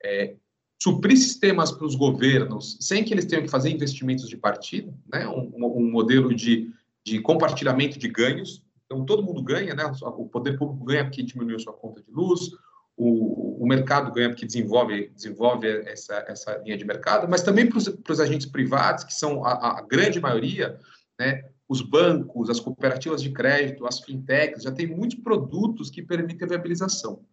é, 0.04 0.36
suprir 0.82 1.18
sistemas 1.18 1.72
para 1.72 1.86
os 1.86 1.96
governos 1.96 2.78
sem 2.80 3.04
que 3.04 3.14
eles 3.14 3.26
tenham 3.26 3.44
que 3.44 3.50
fazer 3.50 3.70
investimentos 3.70 4.30
de 4.30 4.38
partida, 4.38 4.94
né? 5.12 5.28
um, 5.28 5.52
um 5.56 5.92
modelo 5.92 6.34
de, 6.34 6.72
de 7.04 7.20
compartilhamento 7.20 7.98
de 7.98 8.08
ganhos. 8.08 8.64
Então, 8.86 9.04
todo 9.06 9.24
mundo 9.24 9.42
ganha, 9.42 9.74
né? 9.74 9.84
o 10.02 10.30
poder 10.30 10.58
público 10.58 10.86
ganha 10.86 11.04
porque 11.04 11.24
diminuiu 11.24 11.60
sua 11.60 11.74
conta 11.74 12.02
de 12.02 12.12
luz, 12.12 12.52
o, 12.98 13.64
o 13.64 13.68
mercado 13.68 14.12
ganha 14.12 14.30
porque 14.30 14.46
desenvolve, 14.46 15.10
desenvolve 15.10 15.68
essa, 15.86 16.26
essa 16.28 16.58
linha 16.58 16.76
de 16.76 16.84
mercado, 16.84 17.30
mas 17.30 17.44
também 17.44 17.70
para 17.70 17.78
os 17.78 18.20
agentes 18.20 18.48
privados, 18.48 19.04
que 19.04 19.14
são 19.14 19.46
a, 19.46 19.78
a, 19.78 19.82
grande 19.84 20.20
maioria, 20.20 20.80
né, 21.20 21.48
os 21.70 21.82
bancos, 21.82 22.50
as 22.50 22.60
cooperativas 22.60 23.22
de 23.22 23.32
crédito, 23.32 23.86
as 23.86 24.00
fintechs, 24.00 24.64
já 24.64 24.72
tem 24.72 24.88
muitos 24.88 25.20
produtos 25.20 25.92
que 25.92 26.02
permitem 26.02 26.46
a 26.46 26.50
viabilização. 26.50 27.24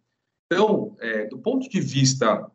Então, 0.45 0.95
é, 0.99 1.25
do 1.25 1.39
ponto 1.39 1.67
de 1.67 1.81
vista 1.81 2.45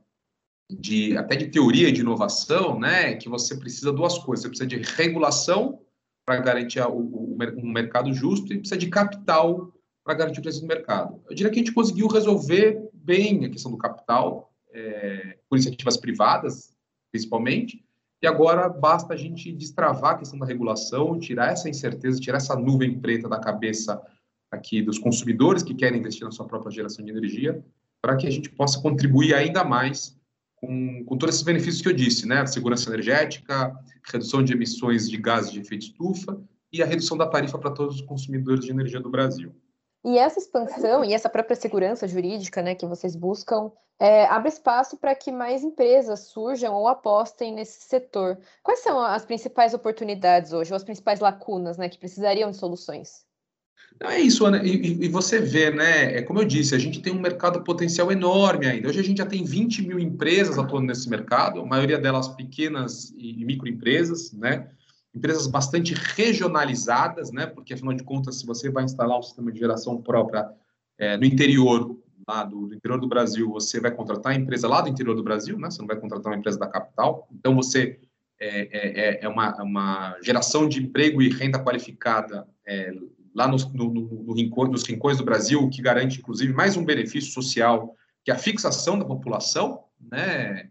de 0.71 1.17
até 1.17 1.35
de 1.35 1.49
teoria 1.49 1.90
de 1.90 2.02
inovação, 2.02 2.79
né, 2.79 3.17
que 3.17 3.29
você 3.29 3.57
precisa 3.57 3.90
de 3.90 3.97
duas 3.97 4.19
coisas, 4.19 4.45
você 4.45 4.49
precisa 4.49 4.69
de 4.69 4.93
regulação 4.93 5.81
para 6.25 6.38
garantir 6.38 6.81
o, 6.81 6.93
o, 6.93 7.37
um 7.57 7.73
mercado 7.73 8.12
justo 8.12 8.52
e 8.52 8.59
precisa 8.59 8.79
de 8.79 8.88
capital 8.88 9.73
para 10.05 10.14
garantir 10.14 10.38
o 10.38 10.43
preço 10.43 10.61
do 10.61 10.67
mercado. 10.69 11.21
Eu 11.29 11.35
diria 11.35 11.50
que 11.50 11.59
a 11.59 11.62
gente 11.62 11.75
conseguiu 11.75 12.07
resolver 12.07 12.89
bem 13.04 13.45
a 13.45 13.50
questão 13.50 13.71
do 13.71 13.78
capital, 13.78 14.52
é, 14.73 15.38
por 15.49 15.57
iniciativas 15.57 15.97
privadas, 15.97 16.75
principalmente, 17.11 17.85
e 18.23 18.26
agora 18.26 18.69
basta 18.69 19.14
a 19.14 19.16
gente 19.16 19.50
destravar 19.52 20.12
a 20.12 20.19
questão 20.19 20.38
da 20.38 20.47
regulação, 20.47 21.19
tirar 21.19 21.52
essa 21.52 21.69
incerteza, 21.69 22.21
tirar 22.21 22.37
essa 22.37 22.54
nuvem 22.54 23.00
preta 23.00 23.28
da 23.28 23.38
cabeça 23.38 24.00
aqui 24.50 24.83
dos 24.83 24.99
consumidores 24.99 25.62
que 25.62 25.75
querem 25.75 25.99
investir 25.99 26.25
na 26.25 26.30
sua 26.30 26.47
própria 26.47 26.71
geração 26.71 27.04
de 27.04 27.11
energia, 27.11 27.64
para 28.02 28.16
que 28.16 28.26
a 28.26 28.30
gente 28.30 28.50
possa 28.50 28.80
contribuir 28.80 29.35
ainda 29.35 29.64
mais 29.64 30.19
com, 30.57 31.04
com 31.04 31.16
todos 31.16 31.35
esses 31.35 31.45
benefícios 31.45 31.80
que 31.80 31.88
eu 31.88 31.92
disse, 31.95 32.26
né? 32.26 32.45
Segurança 32.47 32.90
energética, 32.90 33.75
redução 34.12 34.42
de 34.42 34.52
emissões 34.52 35.09
de 35.09 35.16
gases 35.16 35.50
de 35.50 35.61
efeito 35.61 35.87
estufa 35.87 36.38
e 36.73 36.83
a 36.83 36.87
redução 36.87 37.16
da 37.16 37.26
tarifa 37.26 37.59
para 37.59 37.71
todos 37.71 37.97
os 37.97 38.02
consumidores 38.02 38.64
de 38.64 38.71
energia 38.71 39.00
do 39.00 39.11
Brasil. 39.11 39.54
E 40.04 40.19
essa 40.19 40.38
expansão 40.38 41.04
e 41.04 41.12
essa 41.12 41.28
própria 41.28 41.57
segurança 41.57 42.09
jurídica 42.09 42.62
né, 42.62 42.75
que 42.75 42.87
vocês 42.87 43.14
buscam 43.14 43.71
é, 43.99 44.25
abre 44.25 44.49
espaço 44.49 44.97
para 44.97 45.14
que 45.14 45.30
mais 45.30 45.62
empresas 45.62 46.21
surjam 46.28 46.75
ou 46.75 46.88
apostem 46.88 47.52
nesse 47.52 47.83
setor. 47.83 48.38
Quais 48.62 48.80
são 48.80 48.99
as 48.99 49.26
principais 49.26 49.75
oportunidades 49.75 50.54
hoje, 50.54 50.73
ou 50.73 50.76
as 50.76 50.85
principais 50.85 51.21
lacunas 51.21 51.76
né, 51.76 51.87
que 51.87 51.99
precisariam 51.99 52.50
de 52.50 52.57
soluções? 52.57 53.26
É 54.02 54.19
isso, 54.19 54.47
Ana. 54.47 54.62
E, 54.64 55.04
e, 55.04 55.09
você 55.09 55.38
vê, 55.38 55.71
né? 55.71 56.16
É 56.16 56.23
como 56.23 56.38
eu 56.38 56.45
disse, 56.47 56.75
a 56.75 56.78
gente 56.78 57.02
tem 57.02 57.12
um 57.12 57.21
mercado 57.21 57.62
potencial 57.62 58.11
enorme 58.11 58.66
ainda. 58.66 58.88
Hoje 58.88 59.00
a 59.00 59.02
gente 59.02 59.19
já 59.19 59.26
tem 59.26 59.45
20 59.45 59.87
mil 59.87 59.99
empresas 59.99 60.59
atuando 60.59 60.87
nesse 60.87 61.11
mercado, 61.11 61.61
a 61.61 61.66
maioria 61.66 61.99
delas 61.99 62.28
pequenas 62.28 63.12
e 63.14 63.45
microempresas, 63.45 64.33
né? 64.33 64.71
Empresas 65.14 65.47
bastante 65.47 65.95
regionalizadas, 65.95 67.33
né? 67.33 67.47
Porque 67.47 67.75
afinal 67.75 67.95
de 67.95 68.05
contas, 68.05 68.37
se 68.37 68.47
você 68.47 68.71
vai 68.71 68.85
instalar 68.85 69.19
um 69.19 69.23
sistema 69.23 69.50
de 69.50 69.59
geração 69.59 70.00
própria 70.00 70.50
é, 70.99 71.17
no 71.17 71.25
interior, 71.25 71.97
lá 72.29 72.45
do, 72.45 72.69
do, 72.69 72.75
interior 72.75 73.00
do 73.00 73.09
Brasil, 73.09 73.50
você 73.50 73.81
vai 73.81 73.90
contratar 73.90 74.33
a 74.33 74.37
empresa 74.37 74.69
lá 74.69 74.81
do 74.81 74.88
interior 74.88 75.17
do 75.17 75.23
Brasil, 75.23 75.59
né? 75.59 75.71
Você 75.71 75.81
não 75.81 75.88
vai 75.88 75.97
contratar 75.97 76.33
uma 76.33 76.38
empresa 76.38 76.59
da 76.59 76.69
capital. 76.69 77.26
Então 77.33 77.55
você 77.55 77.99
é, 78.38 78.69
é, 78.71 79.00
é, 79.00 79.25
é 79.25 79.29
uma, 79.29 79.57
é 79.59 79.62
uma, 79.62 80.17
geração 80.23 80.69
de 80.69 80.83
emprego 80.83 81.21
e 81.21 81.29
renda 81.29 81.62
qualificada 81.62 82.47
é, 82.67 82.93
lá 83.35 83.47
nos, 83.49 83.71
no, 83.73 83.93
no, 83.93 84.02
no 84.02 84.69
nos 84.69 84.85
rincões 84.85 85.19
do 85.19 85.25
Brasil, 85.25 85.69
que 85.69 85.83
garante 85.83 86.19
inclusive 86.19 86.52
mais 86.52 86.76
um 86.76 86.85
benefício 86.85 87.33
social, 87.33 87.95
que 88.25 88.31
é 88.31 88.35
a 88.35 88.38
fixação 88.38 88.99
da 88.99 89.05
população, 89.05 89.85
né? 90.00 90.71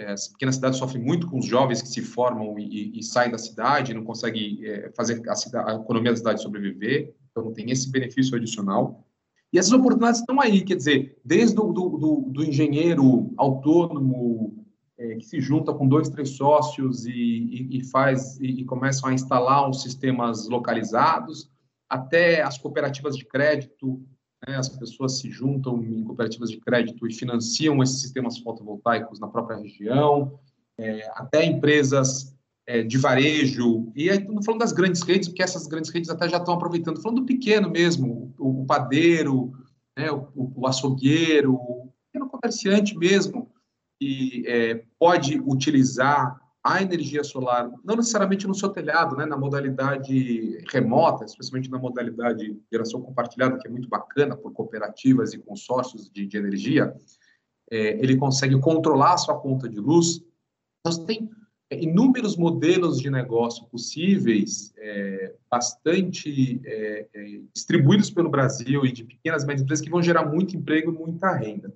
É, 0.00 0.12
as 0.12 0.28
pequenas 0.28 0.54
cidades 0.54 0.78
sofrem 0.78 1.04
muito 1.04 1.28
com 1.28 1.38
os 1.38 1.44
jovens 1.44 1.82
que 1.82 1.88
se 1.88 2.00
formam 2.00 2.58
e, 2.58 2.98
e 2.98 3.02
saem 3.02 3.30
da 3.30 3.36
cidade, 3.36 3.92
não 3.92 4.02
conseguem 4.02 4.64
é, 4.64 4.90
fazer 4.96 5.22
a, 5.28 5.34
cidade, 5.34 5.70
a, 5.70 5.74
economia 5.74 6.12
da 6.12 6.16
cidade 6.16 6.42
sobreviver, 6.42 7.14
então 7.30 7.52
tem 7.52 7.70
esse 7.70 7.90
benefício 7.90 8.34
adicional. 8.34 9.06
E 9.52 9.58
essas 9.58 9.72
oportunidades 9.72 10.20
estão 10.20 10.40
aí, 10.40 10.62
quer 10.62 10.76
dizer, 10.76 11.18
desde 11.22 11.60
o 11.60 11.70
do, 11.70 11.98
do, 11.98 12.16
do 12.30 12.42
engenheiro 12.42 13.30
autônomo 13.36 14.64
é, 14.96 15.16
que 15.16 15.26
se 15.26 15.38
junta 15.38 15.74
com 15.74 15.86
dois, 15.86 16.08
três 16.08 16.30
sócios 16.30 17.04
e, 17.04 17.12
e, 17.12 17.78
e 17.78 17.84
faz 17.84 18.40
e, 18.40 18.62
e 18.62 18.64
começam 18.64 19.10
a 19.10 19.12
instalar 19.12 19.68
os 19.68 19.82
sistemas 19.82 20.48
localizados, 20.48 21.50
até 21.90 22.40
as 22.40 22.56
cooperativas 22.56 23.18
de 23.18 23.26
crédito 23.26 24.02
né, 24.46 24.56
as 24.56 24.68
pessoas 24.68 25.18
se 25.18 25.30
juntam 25.30 25.82
em 25.82 26.02
cooperativas 26.02 26.50
de 26.50 26.58
crédito 26.58 27.06
e 27.06 27.12
financiam 27.12 27.82
esses 27.82 28.00
sistemas 28.00 28.38
fotovoltaicos 28.38 29.20
na 29.20 29.28
própria 29.28 29.58
região, 29.58 30.38
é, 30.78 31.10
até 31.14 31.44
empresas 31.44 32.34
é, 32.66 32.82
de 32.82 32.96
varejo, 32.96 33.92
e 33.94 34.08
aí 34.08 34.18
estamos 34.18 34.44
falando 34.44 34.60
das 34.60 34.72
grandes 34.72 35.02
redes, 35.02 35.28
porque 35.28 35.42
essas 35.42 35.66
grandes 35.66 35.90
redes 35.90 36.08
até 36.08 36.28
já 36.28 36.38
estão 36.38 36.54
aproveitando, 36.54 37.02
falando 37.02 37.20
do 37.20 37.26
pequeno 37.26 37.68
mesmo, 37.68 38.34
o, 38.38 38.62
o 38.62 38.66
padeiro, 38.66 39.52
né, 39.98 40.10
o, 40.10 40.30
o, 40.34 40.66
açougueiro, 40.66 41.54
o 41.54 41.92
pequeno 42.06 42.30
comerciante 42.30 42.96
mesmo, 42.96 43.50
que 44.00 44.44
é, 44.46 44.84
pode 44.98 45.38
utilizar 45.40 46.39
a 46.62 46.82
energia 46.82 47.24
solar, 47.24 47.70
não 47.82 47.96
necessariamente 47.96 48.46
no 48.46 48.54
seu 48.54 48.68
telhado, 48.68 49.16
né, 49.16 49.24
na 49.24 49.36
modalidade 49.36 50.62
remota, 50.70 51.24
especialmente 51.24 51.70
na 51.70 51.78
modalidade 51.78 52.52
de 52.52 52.62
geração 52.70 53.00
compartilhada, 53.00 53.58
que 53.58 53.66
é 53.66 53.70
muito 53.70 53.88
bacana 53.88 54.36
por 54.36 54.52
cooperativas 54.52 55.32
e 55.32 55.38
consórcios 55.38 56.10
de, 56.10 56.26
de 56.26 56.36
energia, 56.36 56.94
é, 57.70 57.98
ele 57.98 58.16
consegue 58.16 58.58
controlar 58.60 59.14
a 59.14 59.18
sua 59.18 59.40
conta 59.40 59.68
de 59.68 59.78
luz. 59.78 60.22
Nós 60.84 60.98
tem 60.98 61.30
é, 61.70 61.82
inúmeros 61.82 62.36
modelos 62.36 63.00
de 63.00 63.08
negócio 63.08 63.64
possíveis, 63.66 64.74
é, 64.76 65.34
bastante 65.50 66.60
é, 66.64 67.08
é 67.14 67.40
distribuídos 67.54 68.10
pelo 68.10 68.28
Brasil 68.28 68.84
e 68.84 68.92
de 68.92 69.04
pequenas 69.04 69.44
e 69.44 69.46
médias 69.46 69.62
empresas 69.62 69.84
que 69.84 69.90
vão 69.90 70.02
gerar 70.02 70.26
muito 70.26 70.54
emprego 70.54 70.92
e 70.92 70.94
muita 70.94 71.32
renda 71.32 71.72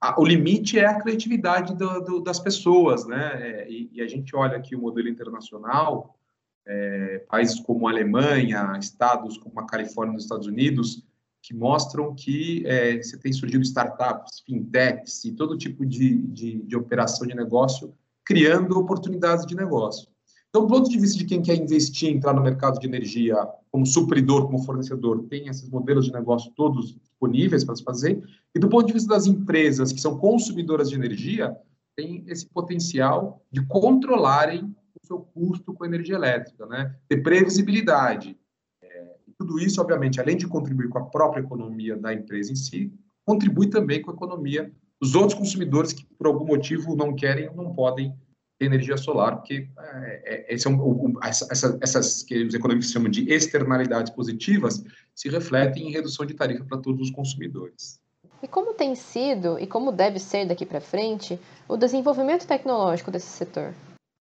a, 0.00 0.20
o 0.20 0.24
limite 0.24 0.78
é 0.78 0.86
a 0.86 1.00
criatividade 1.00 1.74
do, 1.74 2.00
do, 2.00 2.20
das 2.20 2.38
pessoas, 2.38 3.06
né? 3.06 3.32
É, 3.40 3.70
e, 3.70 3.90
e, 3.92 4.02
a 4.02 4.06
gente 4.06 4.34
olha 4.36 4.56
aqui 4.56 4.76
o 4.76 4.80
modelo 4.80 5.08
internacional, 5.08 6.18
é, 6.66 7.24
países 7.28 7.60
como 7.60 7.88
a 7.88 7.90
Alemanha, 7.90 8.76
estados 8.78 9.38
como 9.38 9.58
a 9.60 9.66
Califórnia 9.66 10.14
nos 10.14 10.24
Estados 10.24 10.46
Unidos, 10.46 11.04
que 11.42 11.54
mostram 11.54 12.14
que 12.14 12.64
é, 12.66 12.96
você 13.00 13.16
tem 13.16 13.32
surgido 13.32 13.62
startups, 13.62 14.42
fintechs 14.44 15.24
e 15.24 15.32
todo 15.32 15.56
tipo 15.56 15.86
de, 15.86 16.16
de, 16.16 16.62
de 16.62 16.76
operação 16.76 17.26
de 17.26 17.34
negócio 17.34 17.94
criando 18.24 18.76
oportunidades 18.78 19.46
de 19.46 19.54
negócio. 19.54 20.08
Então, 20.48 20.66
do 20.66 20.68
ponto 20.68 20.90
de 20.90 20.98
vista 20.98 21.18
de 21.18 21.24
quem 21.24 21.40
quer 21.40 21.54
investir, 21.54 22.10
entrar 22.10 22.32
no 22.32 22.42
mercado 22.42 22.80
de 22.80 22.86
energia 22.86 23.36
como 23.70 23.86
supridor, 23.86 24.46
como 24.46 24.64
fornecedor, 24.64 25.24
tem 25.28 25.48
esses 25.48 25.68
modelos 25.68 26.06
de 26.06 26.12
negócio 26.12 26.50
todos 26.56 26.96
disponíveis 27.16 27.64
para 27.64 27.74
se 27.74 27.82
fazer. 27.82 28.22
E 28.54 28.58
do 28.58 28.68
ponto 28.68 28.86
de 28.86 28.92
vista 28.92 29.08
das 29.08 29.26
empresas 29.26 29.92
que 29.92 30.00
são 30.00 30.18
consumidoras 30.18 30.90
de 30.90 30.96
energia, 30.96 31.56
tem 31.96 32.24
esse 32.26 32.46
potencial 32.46 33.42
de 33.50 33.64
controlarem 33.66 34.64
o 35.02 35.06
seu 35.06 35.18
custo 35.18 35.72
com 35.72 35.84
energia 35.84 36.14
elétrica, 36.14 36.66
né? 36.66 36.94
ter 37.08 37.22
previsibilidade. 37.22 38.36
É, 38.82 39.14
tudo 39.38 39.58
isso, 39.58 39.80
obviamente, 39.80 40.20
além 40.20 40.36
de 40.36 40.46
contribuir 40.46 40.88
com 40.88 40.98
a 40.98 41.06
própria 41.06 41.40
economia 41.40 41.96
da 41.96 42.12
empresa 42.12 42.52
em 42.52 42.56
si, 42.56 42.92
contribui 43.24 43.68
também 43.68 44.02
com 44.02 44.10
a 44.10 44.14
economia 44.14 44.70
dos 45.00 45.14
outros 45.14 45.38
consumidores 45.38 45.92
que, 45.92 46.04
por 46.18 46.26
algum 46.26 46.46
motivo, 46.46 46.94
não 46.94 47.14
querem 47.14 47.48
ou 47.48 47.56
não 47.56 47.74
podem 47.74 48.14
energia 48.58 48.96
solar, 48.96 49.36
porque 49.36 49.68
é, 49.78 50.54
é, 50.54 50.54
é 50.54 50.68
um, 50.68 51.14
essa, 51.22 51.78
essas 51.80 52.22
que 52.22 52.44
os 52.44 52.54
economistas 52.54 52.92
chamam 52.92 53.10
de 53.10 53.30
externalidades 53.30 54.12
positivas 54.12 54.82
se 55.14 55.28
refletem 55.28 55.88
em 55.88 55.92
redução 55.92 56.24
de 56.24 56.34
tarifa 56.34 56.64
para 56.64 56.78
todos 56.78 57.08
os 57.08 57.10
consumidores. 57.10 58.00
E 58.42 58.48
como 58.48 58.74
tem 58.74 58.94
sido 58.94 59.58
e 59.58 59.66
como 59.66 59.92
deve 59.92 60.18
ser 60.18 60.46
daqui 60.46 60.64
para 60.64 60.80
frente 60.80 61.38
o 61.68 61.76
desenvolvimento 61.76 62.46
tecnológico 62.46 63.10
desse 63.10 63.28
setor? 63.28 63.74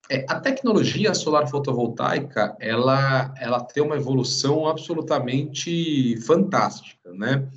É, 0.10 0.25
a 0.30 0.39
tecnologia 0.39 1.13
solar 1.13 1.48
fotovoltaica 1.50 2.56
ela 2.60 3.34
ela 3.39 3.60
tem 3.60 3.82
uma 3.82 3.96
evolução 3.96 4.68
absolutamente 4.68 6.18
fantástica, 6.22 7.12
né? 7.12 7.48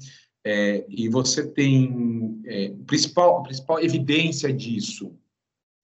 É, 0.44 0.85
e 0.88 1.08
você 1.08 1.47
tem 1.47 2.40
é, 2.47 2.73
principal 2.87 3.42
principal 3.42 3.80
evidência 3.80 4.52
disso 4.52 5.12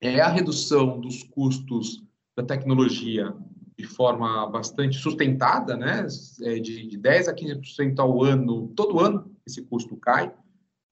é 0.00 0.20
a 0.20 0.28
redução 0.28 1.00
dos 1.00 1.22
custos 1.22 2.02
da 2.36 2.42
tecnologia 2.42 3.34
de 3.76 3.86
forma 3.86 4.46
bastante 4.46 4.96
sustentada, 4.98 5.76
né? 5.76 6.06
É 6.42 6.58
de, 6.58 6.86
de 6.86 6.96
10 6.96 7.28
a 7.28 7.34
15% 7.34 7.98
ao 7.98 8.22
ano, 8.22 8.68
todo 8.68 9.00
ano 9.00 9.34
esse 9.46 9.62
custo 9.62 9.96
cai 9.96 10.32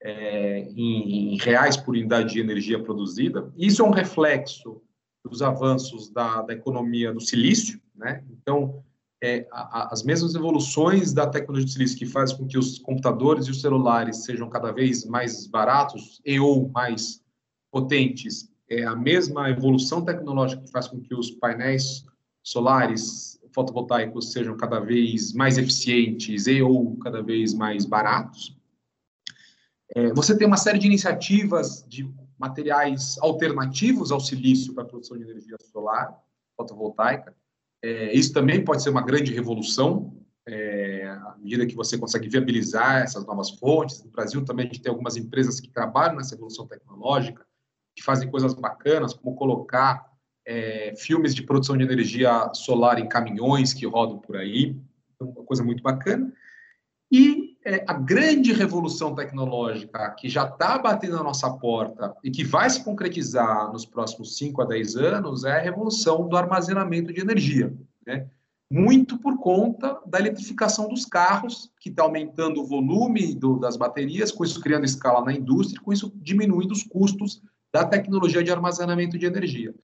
é, 0.03 0.61
em, 0.77 1.35
em, 1.35 1.39
reais 1.39 1.77
por 1.77 1.93
unidade 1.93 2.35
de 2.35 2.41
energia 2.41 2.83
produzida. 2.83 3.53
Isso 3.57 3.83
é 3.83 3.85
um 3.85 3.93
reflexo 3.93 4.83
dos 5.25 5.41
avanços 5.41 6.11
da, 6.11 6.43
da 6.43 6.53
economia 6.53 7.13
do 7.13 7.21
silício, 7.21 7.81
né? 7.95 8.25
Então, 8.31 8.83
é, 9.23 9.47
a, 9.53 9.83
a, 9.83 9.93
as 9.93 10.03
mesmas 10.03 10.35
evoluções 10.35 11.13
da 11.13 11.29
tecnologia 11.29 11.67
do 11.67 11.71
silício 11.71 11.97
que 11.97 12.07
fazem 12.07 12.37
com 12.37 12.47
que 12.47 12.59
os 12.59 12.81
computadores 12.81 13.47
e 13.47 13.53
os 13.53 13.61
celulares 13.61 14.25
sejam 14.25 14.51
cada 14.51 14.73
vez 14.73 15.05
mais 15.05 15.47
baratos 15.47 16.21
e 16.27 16.41
ou 16.41 16.69
mais 16.69 17.23
potentes 17.71 18.52
é 18.73 18.85
a 18.85 18.97
mesma 18.97 19.51
evolução 19.51 20.03
tecnológica 20.03 20.63
que 20.63 20.71
faz 20.71 20.89
com 20.89 20.99
que 20.99 21.15
os 21.15 21.31
painéis 21.31 22.07
solares 22.43 23.39
fotovoltaicos 23.55 24.33
sejam 24.33 24.57
cada 24.57 24.81
vez 24.81 25.35
mais 25.35 25.59
eficientes 25.59 26.47
e 26.47 26.63
ou 26.63 26.97
cada 26.97 27.23
vez 27.23 27.53
mais 27.53 27.85
baratos. 27.85 28.57
É, 29.95 30.11
você 30.15 30.37
tem 30.37 30.47
uma 30.47 30.57
série 30.57 30.79
de 30.79 30.87
iniciativas 30.87 31.85
de 31.87 32.11
materiais 32.39 33.19
alternativos 33.21 34.11
ao 34.11 34.21
silício 34.21 34.73
para 34.73 34.85
a 34.85 34.87
produção 34.87 35.19
de 35.19 35.25
energia 35.25 35.57
solar 35.71 36.19
fotovoltaica. 36.57 37.35
É, 37.83 38.15
isso 38.15 38.33
também 38.33 38.65
pode 38.65 38.83
ser 38.83 38.89
uma 38.89 39.03
grande 39.03 39.35
revolução 39.35 40.17
é, 40.49 41.07
à 41.09 41.37
medida 41.39 41.67
que 41.67 41.77
você 41.77 41.99
consegue 41.99 42.27
viabilizar 42.27 43.03
essas 43.03 43.27
novas 43.27 43.51
fontes. 43.51 44.03
No 44.03 44.11
Brasil 44.11 44.43
também 44.47 44.65
a 44.65 44.69
gente 44.69 44.81
tem 44.81 44.91
algumas 44.91 45.19
empresas 45.19 45.61
que 45.61 45.69
trabalham 45.69 46.17
nessa 46.17 46.35
evolução 46.35 46.67
tecnológica 46.67 47.47
que 47.95 48.03
fazem 48.03 48.31
coisas 48.31 48.55
bacanas, 48.55 49.15
como 49.15 49.37
colocar 49.37 50.11
é, 50.47 50.95
filmes 50.97 51.35
de 51.35 51.43
produção 51.43 51.77
de 51.77 51.85
energia 51.85 52.51
solar 52.55 52.99
em 52.99 53.09
caminhões 53.09 53.73
que 53.73 53.87
rodam 53.87 54.19
por 54.19 54.37
aí, 54.37 54.77
então, 55.15 55.29
uma 55.29 55.45
coisa 55.45 55.63
muito 55.63 55.83
bacana. 55.83 56.33
E 57.11 57.59
é, 57.65 57.85
a 57.87 57.93
grande 57.93 58.53
revolução 58.53 59.15
tecnológica 59.15 60.11
que 60.19 60.29
já 60.29 60.45
está 60.45 60.79
batendo 60.79 61.17
na 61.17 61.23
nossa 61.23 61.51
porta 61.51 62.15
e 62.25 62.31
que 62.31 62.43
vai 62.43 62.69
se 62.69 62.83
concretizar 62.83 63.71
nos 63.71 63.85
próximos 63.85 64.37
5 64.37 64.63
a 64.63 64.65
10 64.65 64.97
anos 64.97 65.45
é 65.45 65.53
a 65.53 65.63
revolução 65.63 66.29
do 66.29 66.37
armazenamento 66.37 67.13
de 67.13 67.21
energia. 67.21 67.73
Né? 68.07 68.29
Muito 68.71 69.19
por 69.19 69.39
conta 69.39 70.01
da 70.07 70.19
eletrificação 70.19 70.89
dos 70.89 71.05
carros, 71.05 71.71
que 71.79 71.91
está 71.91 72.03
aumentando 72.03 72.63
o 72.63 72.67
volume 72.67 73.35
do, 73.35 73.59
das 73.59 73.77
baterias, 73.77 74.33
com 74.33 74.43
isso 74.43 74.61
criando 74.61 74.87
escala 74.87 75.23
na 75.23 75.35
indústria, 75.35 75.81
com 75.83 75.93
isso 75.93 76.11
diminuindo 76.17 76.73
os 76.73 76.83
custos 76.83 77.43
da 77.73 77.85
tecnologia 77.85 78.45
de 78.45 78.51
armazenamento 78.51 79.19
de 79.19 79.27
energia. 79.27 79.75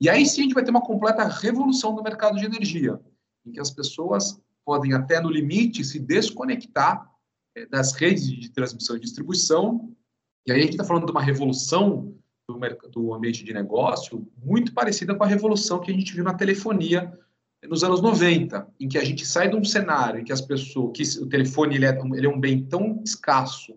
E 0.00 0.10
aí 0.10 0.26
sim 0.26 0.40
a 0.40 0.44
gente 0.44 0.54
vai 0.54 0.64
ter 0.64 0.70
uma 0.70 0.82
completa 0.82 1.24
revolução 1.24 1.94
no 1.94 2.02
mercado 2.02 2.36
de 2.38 2.44
energia, 2.44 3.00
em 3.46 3.52
que 3.52 3.60
as 3.60 3.70
pessoas 3.70 4.38
podem 4.64 4.92
até 4.92 5.20
no 5.20 5.30
limite 5.30 5.84
se 5.84 5.98
desconectar 5.98 7.08
é, 7.54 7.64
das 7.66 7.92
redes 7.92 8.26
de 8.26 8.50
transmissão 8.50 8.96
e 8.96 9.00
distribuição. 9.00 9.94
E 10.46 10.52
aí 10.52 10.58
a 10.58 10.62
gente 10.62 10.72
está 10.72 10.84
falando 10.84 11.06
de 11.06 11.12
uma 11.12 11.22
revolução 11.22 12.14
do, 12.48 12.58
do 12.90 13.14
ambiente 13.14 13.44
de 13.44 13.54
negócio 13.54 14.26
muito 14.36 14.74
parecida 14.74 15.14
com 15.14 15.24
a 15.24 15.26
revolução 15.26 15.80
que 15.80 15.90
a 15.90 15.94
gente 15.94 16.12
viu 16.12 16.24
na 16.24 16.34
telefonia 16.34 17.16
nos 17.66 17.82
anos 17.82 18.00
90, 18.00 18.68
em 18.78 18.88
que 18.88 18.98
a 18.98 19.04
gente 19.04 19.24
sai 19.24 19.48
de 19.48 19.56
um 19.56 19.64
cenário 19.64 20.20
em 20.20 20.24
que 20.24 20.32
as 20.32 20.40
pessoas, 20.40 20.92
que 20.94 21.02
o 21.20 21.26
telefone 21.26 21.76
ele 21.76 21.86
é, 21.86 21.98
ele 22.14 22.26
é 22.26 22.28
um 22.28 22.38
bem 22.38 22.64
tão 22.64 23.02
escasso 23.04 23.72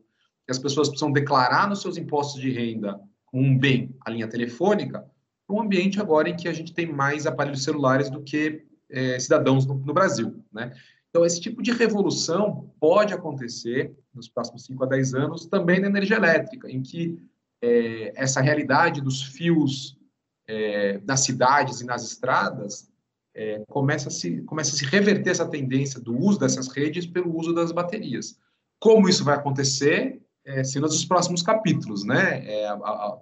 que 0.46 0.52
as 0.52 0.60
pessoas 0.60 0.90
precisam 0.90 1.12
declarar 1.12 1.68
nos 1.70 1.82
seus 1.82 1.98
impostos 1.98 2.42
de 2.42 2.52
renda 2.52 3.00
um 3.34 3.58
bem, 3.58 3.96
a 4.06 4.10
linha 4.10 4.28
telefônica, 4.28 5.06
para 5.48 5.56
um 5.56 5.62
ambiente 5.62 6.00
agora 6.00 6.30
em 6.30 6.36
que 6.36 6.48
a 6.48 6.54
gente 6.54 6.74
tem 6.74 6.86
mais 6.86 7.26
aparelhos 7.26 7.64
celulares 7.64 8.10
do 8.10 8.22
que 8.22 8.66
é, 8.90 9.20
cidadãos 9.20 9.66
no, 9.66 9.76
no, 9.76 9.94
Brasil. 9.94 10.44
Né? 10.52 10.72
Então, 11.10 11.26
esse 11.26 11.40
tipo 11.42 11.62
de 11.62 11.72
revolução 11.72 12.72
pode 12.80 13.14
acontecer 13.14 13.96
nos 14.14 14.28
próximos 14.28 14.66
5 14.66 14.84
a 14.84 14.88
10 14.88 15.14
anos 15.14 15.46
também 15.46 15.80
na 15.80 15.88
energia 15.88 16.18
elétrica, 16.18 16.70
em 16.70 16.82
que 16.82 17.20
é, 17.62 18.14
essa 18.16 18.42
realidade 18.42 19.02
dos 19.02 19.24
fios 19.24 19.98
é, 20.48 21.00
nas 21.06 21.22
cidades 21.22 21.82
e 21.82 21.86
nas 21.86 22.04
estradas 22.04 22.90
é, 23.36 23.64
começa, 23.68 24.10
a 24.10 24.12
se, 24.12 24.42
começa 24.42 24.76
a 24.76 24.78
se 24.78 24.86
reverter 24.86 25.30
essa 25.30 25.48
tendência 25.48 26.00
do 26.00 26.18
uso 26.18 26.40
dessas 26.40 26.68
redes 26.68 27.06
pelo 27.06 27.36
uso 27.36 27.54
das 27.54 27.72
baterias. 27.72 28.38
Como 28.80 29.08
isso 29.08 29.24
vai 29.24 29.36
acontecer, 29.36 30.22
é, 30.46 30.64
cenas 30.64 30.92
dos 30.92 31.06
próximos 31.06 31.42
capítulos, 31.42 32.04
né? 32.04 32.44
É, 32.46 32.70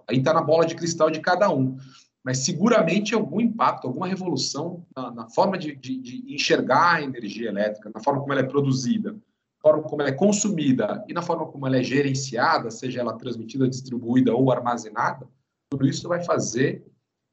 aí 0.08 0.17
está 0.17 0.34
na 0.34 0.41
bola 0.41 0.65
de 0.65 0.75
cristal 0.75 1.10
de 1.10 1.19
cada 1.19 1.49
um. 1.49 1.77
Mas 2.23 2.39
seguramente 2.39 3.15
algum 3.15 3.39
impacto, 3.39 3.88
alguma 3.88 4.08
revolução 4.08 4.86
na, 4.95 5.12
na 5.12 5.30
forma 5.30 5.58
de, 5.58 5.75
de, 5.75 5.97
de, 5.97 6.34
enxergar 6.34 6.95
a 6.95 7.01
energia 7.01 7.47
elétrica, 7.47 7.89
na 7.93 8.01
forma 8.01 8.19
como 8.19 8.34
ela 8.34 8.41
é 8.41 8.45
produzida, 8.45 9.13
na 9.13 9.62
forma 9.62 9.84
como 9.84 10.01
ela 10.01 10.12
é 10.12 10.13
consumida 10.13 11.06
e 11.08 11.13
na 11.13 11.21
forma 11.21 11.45
como 11.45 11.65
ela 11.65 11.77
é 11.77 11.84
gerenciada, 11.84 12.69
seja 12.69 12.99
ela 12.99 13.17
transmitida, 13.17 13.69
distribuída 13.69 14.36
ou 14.36 14.51
armazenada, 14.51 15.27
tudo 15.69 15.88
isso 15.88 16.08
vai 16.08 16.23
fazer 16.23 16.86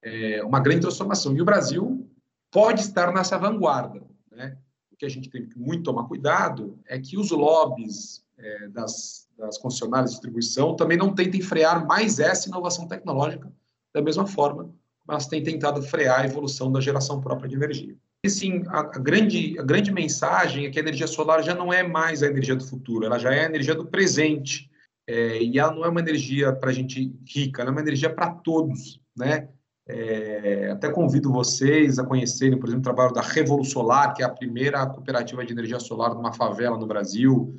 é, 0.03 0.45
uma 0.45 0.61
grande 0.61 0.83
transformação. 0.83 1.37
E 1.37 1.43
o 1.43 1.45
Brasil 1.45 2.09
pode 2.53 2.81
estar 2.81 3.13
nessa 3.13 3.37
vanguarda. 3.37 4.01
Né? 4.31 4.57
O 4.93 4.97
que 4.97 5.07
a 5.07 5.09
gente 5.09 5.29
tem 5.29 5.49
que 5.49 5.59
muito 5.59 5.83
tomar 5.83 6.05
cuidado 6.05 6.79
é 6.87 7.01
que 7.01 7.19
os 7.19 7.31
lobbies 7.31 8.24
é, 8.39 8.69
das 8.69 9.25
das 9.37 9.59
concessionárias 9.59 10.11
de 10.11 10.17
distribuição 10.17 10.77
também 10.77 10.97
não 10.97 11.13
tentem 11.13 11.41
frear 11.41 11.85
mais 11.87 12.21
essa 12.21 12.49
inovação 12.49 12.87
tecnológica 12.87 13.53
da 13.93 14.01
mesma 14.01 14.27
forma 14.27 14.73
mas 15.07 15.27
têm 15.27 15.43
tentado 15.43 15.83
frear 15.83 16.21
a 16.21 16.25
evolução 16.25 16.73
da 16.73 16.81
geração 16.81 17.21
própria 17.21 17.49
de 17.49 17.55
energia. 17.55 17.95
E 18.25 18.31
sim, 18.31 18.63
a, 18.69 18.81
a, 18.81 18.99
grande, 18.99 19.59
a 19.59 19.63
grande 19.63 19.93
mensagem 19.93 20.65
é 20.65 20.71
que 20.71 20.79
a 20.79 20.83
energia 20.83 21.07
solar 21.07 21.43
já 21.43 21.55
não 21.55 21.73
é 21.73 21.83
mais 21.83 22.23
a 22.23 22.27
energia 22.27 22.57
do 22.57 22.65
futuro, 22.65 23.05
ela 23.05 23.19
já 23.19 23.33
é 23.33 23.43
a 23.43 23.49
energia 23.49 23.75
do 23.75 23.87
presente. 23.87 24.71
É, 25.07 25.43
e 25.43 25.59
ela 25.59 25.75
não 25.75 25.85
é 25.85 25.89
uma 25.89 26.01
energia 26.01 26.51
para 26.51 26.73
gente 26.73 27.15
rica, 27.29 27.61
ela 27.61 27.71
é 27.71 27.73
uma 27.73 27.83
energia 27.83 28.09
para 28.09 28.31
todos, 28.31 28.99
né? 29.15 29.51
É, 29.87 30.71
até 30.71 30.89
convido 30.91 31.31
vocês 31.31 31.99
a 31.99 32.07
conhecerem, 32.07 32.59
por 32.59 32.67
exemplo, 32.67 32.81
o 32.81 32.85
trabalho 32.85 33.13
da 33.13 33.21
Revolusolar, 33.21 34.15
que 34.15 34.23
é 34.23 34.25
a 34.25 34.31
primeira 34.31 34.87
cooperativa 34.87 35.45
de 35.45 35.53
energia 35.53 35.79
solar 35.79 36.15
numa 36.15 36.33
favela 36.33 36.79
no 36.79 36.87
Brasil, 36.87 37.55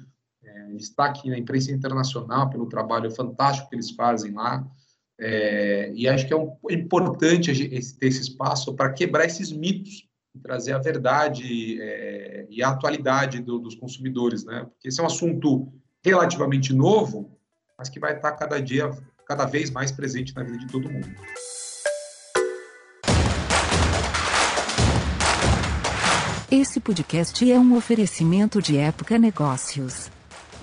destaque 0.73 1.30
na 1.30 1.38
imprensa 1.38 1.71
internacional 1.71 2.49
pelo 2.49 2.67
trabalho 2.67 3.12
fantástico 3.12 3.69
que 3.69 3.75
eles 3.75 3.91
fazem 3.91 4.34
lá. 4.34 4.65
É, 5.19 5.91
e 5.95 6.08
acho 6.08 6.28
que 6.28 6.34
é 6.34 6.38
um, 6.38 6.58
importante 6.69 7.54
ter 7.97 8.08
esse 8.08 8.21
espaço 8.21 8.73
para 8.73 8.91
quebrar 8.91 9.25
esses 9.25 9.51
mitos 9.51 10.08
e 10.36 10.39
trazer 10.39 10.73
a 10.73 10.80
verdade 10.80 11.82
é, 11.82 12.47
e 12.49 12.62
a 12.62 12.69
atualidade 12.69 13.41
do, 13.41 13.58
dos 13.58 13.75
consumidores, 13.75 14.43
né? 14.43 14.65
Porque 14.69 14.89
esse 14.89 14.99
é 14.99 15.04
um 15.04 15.08
assunto 15.08 15.71
relativamente 16.04 16.73
novo, 16.73 17.38
mas 17.78 17.88
que 17.88 17.99
vai 17.99 18.15
estar 18.15 18.34
cada 18.34 18.62
dia, 18.62 18.91
cada 19.25 19.45
vez 19.45 19.71
mais 19.71 19.91
presente 19.91 20.36
na 20.36 20.43
vida 20.43 20.58
de 20.58 20.67
todo 20.67 20.91
mundo. 20.91 21.10
Esse 26.51 26.80
podcast 26.80 27.51
é 27.51 27.60
um 27.60 27.75
oferecimento 27.75 28.62
de 28.62 28.78
Época 28.78 29.17
Negócios. 29.17 30.12